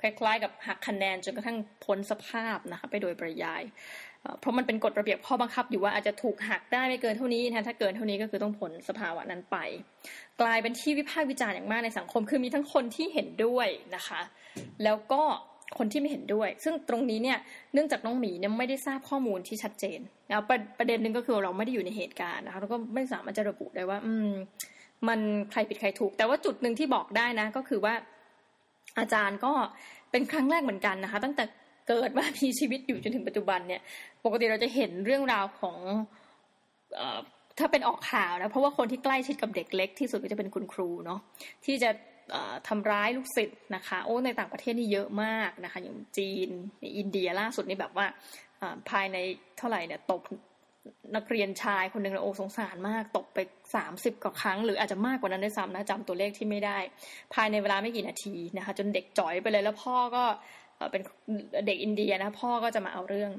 [0.00, 3.62] คล้ายๆ กับหักคะแนนจนกระทั่งพ้นสภาพนะคะไปโดยปริยาย
[4.40, 9.56] เพราะมันเป็นกฎระเบียบข้อบังคับอยู่ว่าอาจจะถูกหักได้ไม่เกินเท่านี้นะถ้าเกินเท่านี้ก็คือต้องผลสภาวะนั้นไป
[10.40, 14.20] กลายเป็นที่วิพากษ์วิจารณ์อย่างมากในสังคม คือมีทั้งคนที่เห็นด้วยนะคะ
[14.84, 15.22] แล้วก็
[15.78, 17.38] คนที่ไม่เห็นด้วย ซึ่งตรงนี้เนี่ย
[17.74, 24.30] เนื่องจากน้องหมีเนี่ยไม่ได้ทราบข้อมูลที่ชัดเจนแล้วประประเด็นหนึ่งก็คือเราไม่ได้อยู่ในเหตุการณ์นะคะแล้วก็ไม่สามารถจะระบุได้ว่า อืม
[25.08, 27.94] มันใครผิดใครถูก แต่ว่าจุดหนึ่งที่บอกได้นะ ก็คือว่า
[28.98, 29.52] อาจารย์ก็
[30.10, 31.44] เป็นครั้งแรกเหมือนกันนะคะ ตั้งแต่
[31.88, 33.80] เกิดมามีชีวิตอยู่จนถึงปัจจุบันเนี่ย
[34.24, 35.76] ปกติเราจะเห็นเรื่องราวของ
[37.00, 37.02] อ
[37.58, 41.20] ถ้าเป็นออกข่าวนะเพราะว่าคนที่ใกล้ชิดกับเด็กเล็กที่สุดก็จะเป็นคุณครูเนาะ
[41.64, 41.90] ที่จะ
[42.68, 46.48] ทำร้ายลูกศิษย์นะคะ โอ้ในต่างประเทศนี่เยอะมากนะคะ อย่างจีน
[46.98, 48.06] อินเดียล่าสุดนี่แบบว่า
[48.90, 49.16] ภายใน
[49.58, 50.20] เท่าไหร่เนี่ยตบ
[51.16, 53.38] นักเรียนชายคนหนึ่งโอ้สงสารมาก ตกไป
[53.74, 56.78] สามสิบกว่าครั้ง หรืออาจจะมากกว่านั้นด้วยซ้ำนะจำตัวเลขที่ไม่ได้
[57.34, 60.24] ภายในเวลาไม่กี่นาทีนะคะ จนเด็กจ่อยไปเลยแล้วพ่อก็
[60.90, 61.02] เป็น
[61.66, 63.32] เด็กอินเดียนะพ่อก็จะมาเอาเรื่อง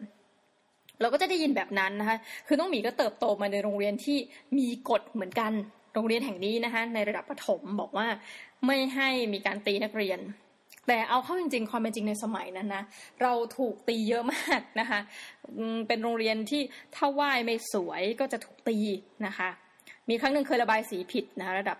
[1.01, 4.17] เราก็จะได้ยินแบบนั้นนะคะ คือน้องหมีก็เติบโตมาในโรงเรียนที่
[4.58, 5.51] มีกฎเหมือนกัน
[5.93, 8.08] โรงเรียนแห่งนี้นะคะในระดับประถมบอกว่า
[8.65, 10.19] ไม่ให้มีการตีนักเรียน
[10.88, 12.84] แต่เอาเข้าจริง ๆ ความเป็นจริงในสมัยนั้นนะ
[13.22, 15.00] เราถูกตีเยอะมากนะคะ
[15.88, 16.62] เป็นโรงเรียนที่
[16.96, 18.78] ถ้าไหว้ไม่สวยก็จะถูกตี
[19.26, 19.50] นะคะ
[20.10, 21.78] มีครั้งหนึ่งเคยระบายสีผิดนะระดับ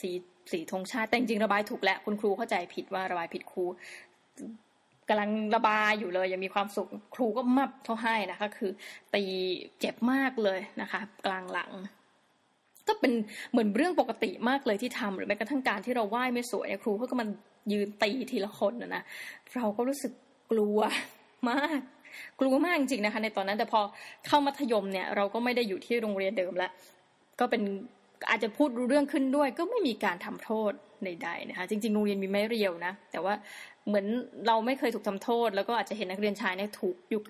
[0.00, 0.10] สี
[0.52, 3.64] สีธงชาติแต่จริงๆระบายถูกแล้วคุณครูเข้าใจผิดว่าระบายผิดครู
[5.08, 8.70] กำลังระบายอยู่เลยยังมีความสุขครูก็มับเขาให้นะคะ คือ
[9.14, 9.24] ตี
[9.78, 11.72] เจ็บมากเลยนะคะ กลางหลัง
[12.88, 13.12] ก็เป็น
[13.50, 17.28] เหมือนเรื่องปกติมากเลยที่ทำหรือแม้กระทั่งการที่เราไหว้ไม่สวยครูเขาก็มัน
[17.72, 19.02] ยืนตีทีละคนนะนะ
[19.54, 20.12] เราก็รู้สึก
[20.50, 20.78] กลัว
[21.50, 21.80] มาก
[22.40, 23.80] กลัวมากจริงๆนะคะ ในตอนนั้นแต่พอ
[24.26, 26.70] เข้ามัธยมเนี่ย เราก็ไม่ได้อยู่ที่โรงเรียนเดิมแล้ว
[27.40, 27.62] ก็เป็น
[28.30, 30.72] อาจจะพูดรู้เรื่องขึ้นด้วย ก็ไม่มีการทำโทษ
[31.04, 33.34] ใดๆนะคะ จริงๆโรงเรียนมีไม้เรียวนะแต่ว่า
[33.86, 34.06] เหมือน
[34.46, 37.20] เราไม่เคยถูกทำโทษ แล้วก็อาจจะเห็นนักเรียนชายเนี่ยถูกอยู่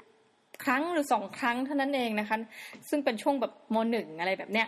[0.64, 2.36] ครั้งหรือสองครั้งเท่านั้นเองนะคะ
[2.88, 4.66] ซึ่งเป็นช่วงแบบมหนึ่งอะไรแบบเนี้ย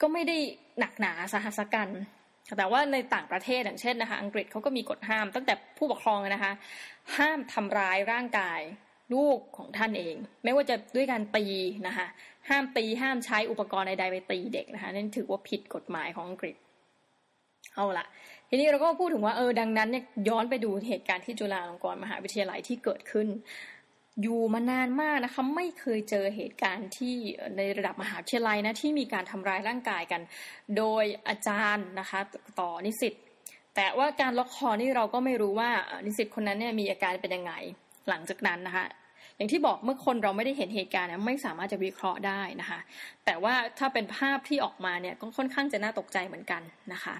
[0.00, 0.36] ก็ไม่ได้
[0.78, 1.88] หนักหนาสาหัสกัน
[2.58, 6.52] แต่ว่าในต่างประเทศอย่างเช่นนะคะ อังกฤษเขาก็มีกฎห้าม ตั้งแต่ผู้ปกครองนะคะ
[7.16, 8.60] ห้ามทำร้ายร่างกาย
[9.14, 11.44] ลูกของท่านเอง ไม่ว่าจะด้วยการตี
[11.86, 12.06] นะคะ
[12.48, 16.56] ห้ามตีห้ามใช้อุปกรณ์ใดๆไปตีเด็กนะคะนั่นถือว่าผิดกฎหมายของอังกฤษ
[17.74, 18.06] เอาละ
[18.48, 23.26] ทีนี้เราก็พูดถึงว่าเออดังนั้นเนี่ยย้อนไปดูเหตุการณ์ที่จุฬาลงกรณ์มหาวิทยาลัยที่เกิดขึ้น
[24.22, 27.14] อยู่มานานมากนะคะไม่เคยเจอเหตุการณ์ที่
[27.56, 30.20] ในระดับมหาวิทยาลัยนะที่มีการทำร้ายร่างกายกัน
[30.76, 32.20] โดยอาจารย์นะคะ
[32.60, 33.14] ต่อนิสิต
[33.76, 35.70] แต่ว่าการล็อกคอนี่เราก็ไม่รู้ว่า
[36.06, 37.52] นิสิตคนนั้นเนี่ยมีอาการเป็นยังไง
[38.08, 38.86] หลังจากนั้นนะคะ
[39.36, 42.80] อย่างที่บอกเมื่อคนเราไม่ได้เห็นเหตุการณ์นะไม่สามารถจะวิเคราะห์ได้นะคะ
[43.24, 46.62] แต่ว่าถ้าเป็นภาพที่ออกมาเนี่ยก็ค่อนข้างจะน่าตกใจเหมือนกัน
[46.92, 47.14] นะคะ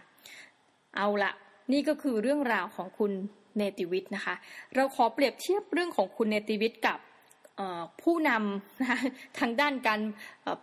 [0.96, 1.32] เอาละ
[1.72, 3.12] นี่ก็คือเรื่องราวของคุณ
[3.56, 4.34] เนติวิทย์นะคะ
[4.74, 6.98] เราขอเปรียบเทียบเรื่องของคุณเนติวิทย์กับ
[8.02, 8.98] ผู้นำนะคะ
[9.38, 10.00] ทางด้านการ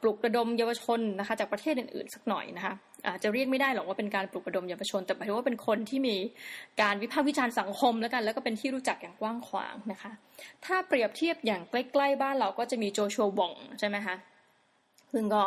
[0.02, 2.74] ปลุกระดมเยาวชนนะคะจากประเทศอื่นๆสักหน่อยนะคะ
[3.08, 6.16] อาจจะเรียกไม่ได้หรอกว่าเป็นการปลุกระดมเยาวชน แต่หมายถึงว่าเป็นคนที่มี
[6.82, 10.12] การวิพากษ์วิจารณ์สังคมแล้วกัน แล้วก็เป็นที่รู้จักอย่างกว้างขวางนะคะ
[10.66, 14.16] ถ้าเปรียบเทียบอย่างใกล้ๆบ้านเราก็จะมีโจชัวบองใช่ไหมคะ
[15.14, 15.44] ซึ่งก็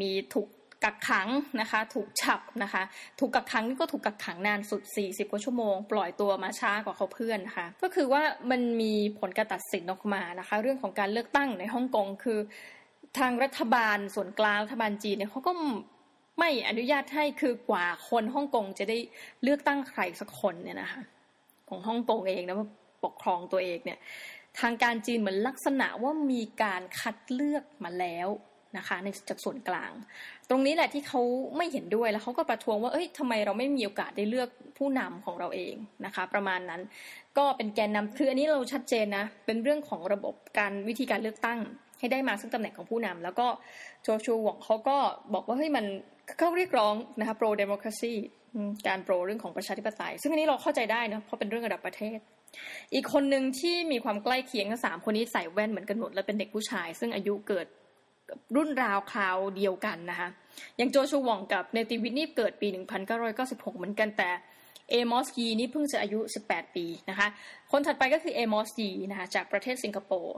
[0.00, 0.48] มีถูก
[0.84, 1.28] กักขัง
[1.60, 2.82] นะคะ ถูกฉับนะคะ
[3.20, 12.38] ถูกกักขังนี่ก็ถูกกักขังนานสุด 40 กว่าชั่วโมง ปล่อยตัวมาช้ากว่าเขาเพื่อนนะคะก็คือว่ามันมีผลการตัดสินออกมานะคะ เรื่องของการเลือกตั้งในฮ่องกงคือ
[13.18, 15.52] ทางรัฐบาลส่วนกลางรัฐบาลจีนเนี่ยเขาก็
[16.38, 18.98] ไม่อนุญาตให้คือกว่าคนฮ่องกงจะได้
[19.42, 21.02] เลือกตั้งใครสักคนเนี่ยนะคะ
[21.68, 22.68] ของฮ่องกงเองนะว่า
[23.04, 23.98] ปกครองตัวเองเนี่ย
[24.60, 28.28] ทางการจีนเหมือนลักษณะว่ามีการคัดเลือกมาแล้ว
[28.76, 29.92] นะคะในจากส่วนกลาง
[30.48, 31.20] ตรงนี้แหละที่เขา
[31.56, 34.48] ไม่เห็นด้วยแล้วเขาก็ประท้วงว่าเอ้ยทำไมเราไม่มีโอกาสได้เลือก
[34.78, 36.80] ผู้นำของเราเองนะคะ ประมาณนั้น
[37.38, 41.58] ก็เป็นแกนนำคืออันนี้เราชัดเจนนะเป็นเรื่องของระบบการวิธีการเลือกตั้ง
[42.00, 43.46] ให้ได้มาซึ่งตำแหน่งของผู้นำแล้วก็
[44.02, 44.96] โจชูหวงเขาก็
[45.34, 45.84] บอกว่าเฮ้ยมัน
[46.38, 48.14] เขาเรียกร้องนะคะ pro democracy
[48.88, 52.18] การโปรเรื่องของประชาธิปไตย ซึ่งอันนี้เราเข้าใจได้นะเพราะเป็นเรื่องระดับประเทศ
[52.94, 57.66] อีกคนหนึ่งที่มีความใกล้เคียงทั้งสามคนนี้ใส่แว่นเหมือนกันหมดและเป็นเด็กผู้ชาย ซึ่งอายุเกิด
[58.56, 60.28] รุ่นราวคราวเดียวกันนะคะ
[60.76, 62.68] อย่างโจชูวองกับเนติวิทนี่เกิดปี
[63.22, 64.30] 1996 เหมือนกันแต่
[64.90, 67.28] เอมอสยีนี่เพิ่งจะอายุ 18 ปีนะคะ
[67.70, 70.36] คนถัดไปก็คือเอมอสยีนะคะจากประเทศสิงคโปร์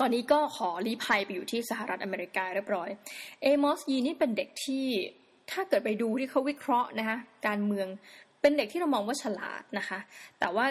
[0.00, 2.88] ตอนนี้ก็ขอรีภัยไปอยู่ที่สหรัฐอเมริกาเรียบร้อย
[3.42, 4.84] เอมอสยีนี่เป็นเด็กที่
[5.50, 7.16] ถ้าเกิดไปดูที่เขาวิเคราะห์นะคะ
[7.46, 7.86] การเมือง
[8.40, 9.98] เป็นเด็กที่เรามองว่าฉลาดนะคะ
[10.40, 10.66] แต่ว่า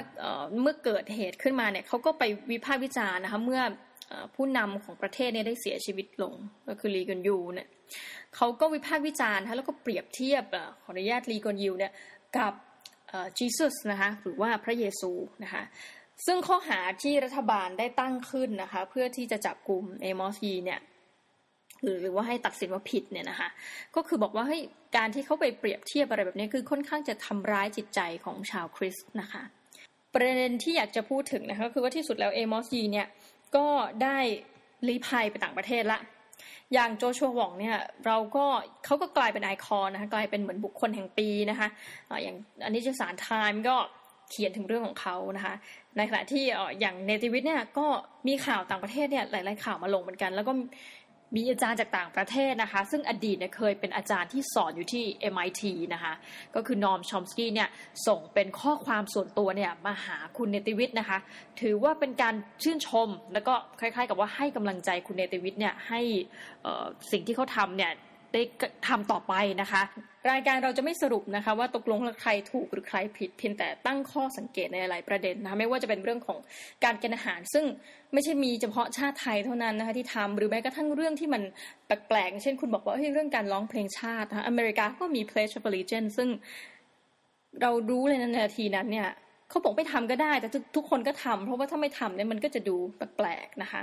[0.62, 3.62] เมื่อเกิดเหตุขึ้นมาเนี่ยเขาก็ไปวิพากษ์วิจารณ์นะคะเมื่อ
[4.36, 6.34] ผู้นำของประเทศเนี่ยได้เสียชีวิตลง
[6.68, 7.68] ก็คือลีกอนยูเนี่ย
[8.36, 10.44] เขาก็วิพากษ์วิจารณ์แล้วก็เปรียบเทียบ
[10.82, 11.92] ขออนุญาตลีกอนยูเนี่ย
[12.38, 12.54] กับ
[13.38, 15.12] จีซุสนะคะหรือว่าพระเยซู
[15.44, 15.64] นะคะ
[16.26, 20.80] ซึ่งข้อหาที่รัฐบาลได้ตั้งขึ้นนะคะเพื่อที่จะจับกลุ่มเอมอสีเนี่ย
[22.02, 23.50] หรือว่าให้ตัดสินว่าผิดเนี่ยนะคะ
[23.96, 24.58] ก็คือบอกว่าให้
[24.98, 29.44] การที่เขาไปเปรียบเทียบอะไรแบบนี้คือค่อนข้างจะทำร้ายจิตใจของชาวคริสต์นะคะ
[30.14, 33.08] ประเด็นที่อยากจะพูดถึงนะคะคือว่าที่สุดแล้วเอมอสีเนี่ย
[33.56, 33.68] ก็
[34.04, 34.18] ได้
[34.88, 36.00] ลีภัยไปต่างประเทศละ
[36.74, 38.46] อย่างโจชัวหวองเนี่ยเราก็
[38.86, 41.68] เขาก็กลายเป็นไอคอนนะคะกลายเป็นเหมือนบุคคลแห่งปีนะคะ
[42.24, 43.76] อย่างอันนี้จะสารไทม์ก็
[44.32, 45.56] เขียนถึงเรื่องของเขานะคะ
[45.98, 46.44] ในขณะที่
[46.80, 47.88] อย่างเนติวิทย์เนี่ยก็
[48.28, 50.54] มีข่าวต่างประเทศเนี่ยหลาย ๆ ข่าวมาลงเหมือนกัน แล้วก็
[51.36, 55.04] มีอาจารย์จากต่างประเทศนะคะ ซึ่งอดีตเนี่ยเคยเป็นอาจารย์ที่สอนอยู่ที่
[55.34, 55.64] MIT
[55.94, 56.14] นะคะ
[56.56, 57.70] ก็คือนอมชอมสกี้เนี่ย
[58.08, 61.18] ส่งเป็นข้อความส่วนตัวเนี่ยมาหาคุณเนติวิทย์นะคะ
[61.62, 66.02] ถือว่าเป็นการชื่นชม แล้วก็คล้ายๆ กับว่าให้กำลังใจคุณเนติวิทย์เนี่ยให้
[67.12, 67.92] สิ่งที่เขาทำเนี่ย
[68.34, 68.42] ได้
[68.88, 69.82] ทำต่อไปนะคะ
[70.32, 76.40] รายการเราจะไม่สรุปนะคะ ว่าตกลงใครถูกหรือใครผิดเพียงแต่ตั้งข้อสังเกตในหลายประเด็นนะคะไม่ว่าจะเป็นเรื่องของ
[76.84, 77.66] การกินอาหาร ซึ่ง
[78.14, 81.42] ไม่ใช่มีเฉพาะชาติไทยเท่านั้นนะคะที่ทำหรือแม้กระทั่งเรื่องที่มัน
[81.86, 86.30] แปลกๆเช่นคุณบอกว่าเฮ้ยเรื่องการร้องเพลงชาตินะคะอเมริกาก็มี Pledge of Allegiance ซึ่ง
[87.62, 89.10] เรารู้เลยในนาทีนั้นเนี่ย
[89.50, 93.82] เขาบอกไม่ทำก็ได้ แต่ทุกคนก็ทำเพราะว่าถ้าไม่ทำเนี่ยมันก็จะดูแปลกๆนะคะ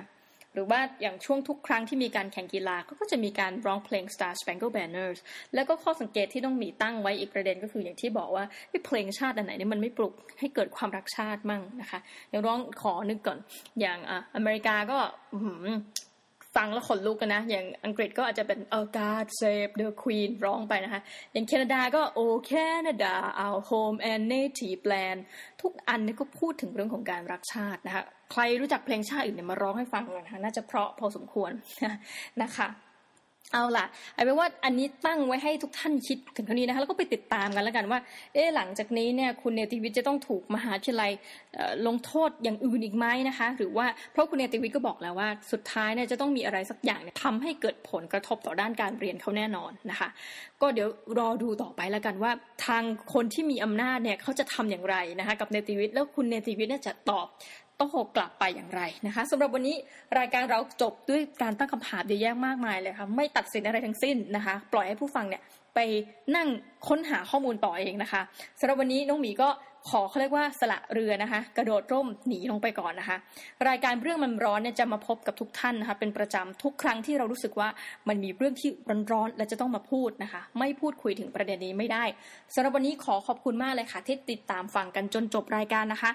[0.55, 5.19] หรือว่าอย่างช่วงทุกครั้งที่มีการแข่งกีฬาก็จะมีการร้องเพลง Star Spangled Banners
[5.55, 8.45] แล้วก็ข้อสังเกตที่ต้องมีตั้งไว้อีกประเด็นก็คืออย่างที่บอกว่า
[8.87, 12.01] เพลงชาติอันไหนนี่มันไม่ปลุกให้เกิดความรักชาติมั่งนะคะ
[12.31, 13.39] อย่างร้องขอนึกก่อน
[13.81, 14.99] อย่างอะอเมริกาก็
[16.57, 21.01] ฟังแล้วขนลุกกันนะ อย่างอังกฤษก็อาจจะเป็น Oh God save the Queen ร้องไปนะคะ
[21.33, 25.21] อย่างแคนาดาก็ Oh Canada our home and native land
[25.63, 28.03] ทุกอันนี่ก็พูดถึงเรื่องของการรักชาตินะคะ
[28.33, 31.53] ใครรู้จักเพลงชาติอื่นเนี่ยมาร้องให้ฟังกันนะคะน่าจะเพราะพอสมควร
[32.43, 32.69] นะคะ
[33.53, 37.99] เอาล่ะไอ้เป็นว่าอันนี้ตั้งไว้ให้ทุกท่านคิดถึงเท่านี้นะคะแล้วก็ไปติดตามกันแล้วกันว่า
[38.35, 41.11] เอ๊หลังจากนี้เนี่ยคุณเนติวิทย์จะต้องถูกมหาวิทยาลัย
[41.87, 50.09] ลงโทษอย่างอื่นอีกไหมนะคะ หรือว่าเพราะคุณเนติวิทย์ก็บอกแล้วว่าสุดท้ายเนี่ยจะต้องมีอะไรสักอย่างเนี่ยทำให้เกิดผลกระทบต่อด้านการเรียนเขาแน่นอนนะคะ
[50.61, 50.89] ก็เดี๋ยว
[51.19, 52.33] รอดูต่อไปแล้วกันว่า
[52.67, 52.83] ทาง
[53.15, 57.27] คนที่มีอำนาจเนี่ยเขาจะทำอย่างไรนะคะกับเนติวิทย์แล้วคุณเนติวิทย์เนี่ยจะตอบ
[57.79, 59.77] ต้องหกกลับไปอย่างไรนะคะสำหรับวันนี้
[60.19, 65.43] รายการเราจบด้วยการตั้งคำถามเยอะแยะมากมายเลยค่ะไม่ตัดสินอะไรทั้งสิ้นนะคะ ปล่อยให้ผู้ฟังเนี่ย
[65.75, 65.79] ไป
[66.37, 66.49] นั่ง
[66.89, 68.21] ค้นหาข้อมูลต่อเองนะคะ
[68.59, 69.49] สำหรับวันนี้น้องหมีก็
[69.91, 73.17] ขอเขาเรียกว่าสละเรือนะคะ กระโดดร่มหนีลงไปก่อนนะคะ
[73.69, 77.69] รายการเรื่องมันร้อนเนี่ยจะมาพบกับทุกท่านนะคะเป็นประจำทุกครั้งที่เรารู้สึกว่า
[78.09, 78.71] มันมีเรื่องที่
[79.13, 82.05] ร้อนๆและจะต้องมาพูดนะคะ ไม่พูดคุยถึงประเด็นนี้ไม่ได้
[82.55, 86.11] สำหรับวันนี้ขอขอบคุณมากเลยค่ะ ที่ติดตามฟังกันจนจบรายการนะคะ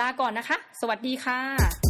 [0.00, 1.89] ลาก่อนนะคะ สวัสดีค่ะ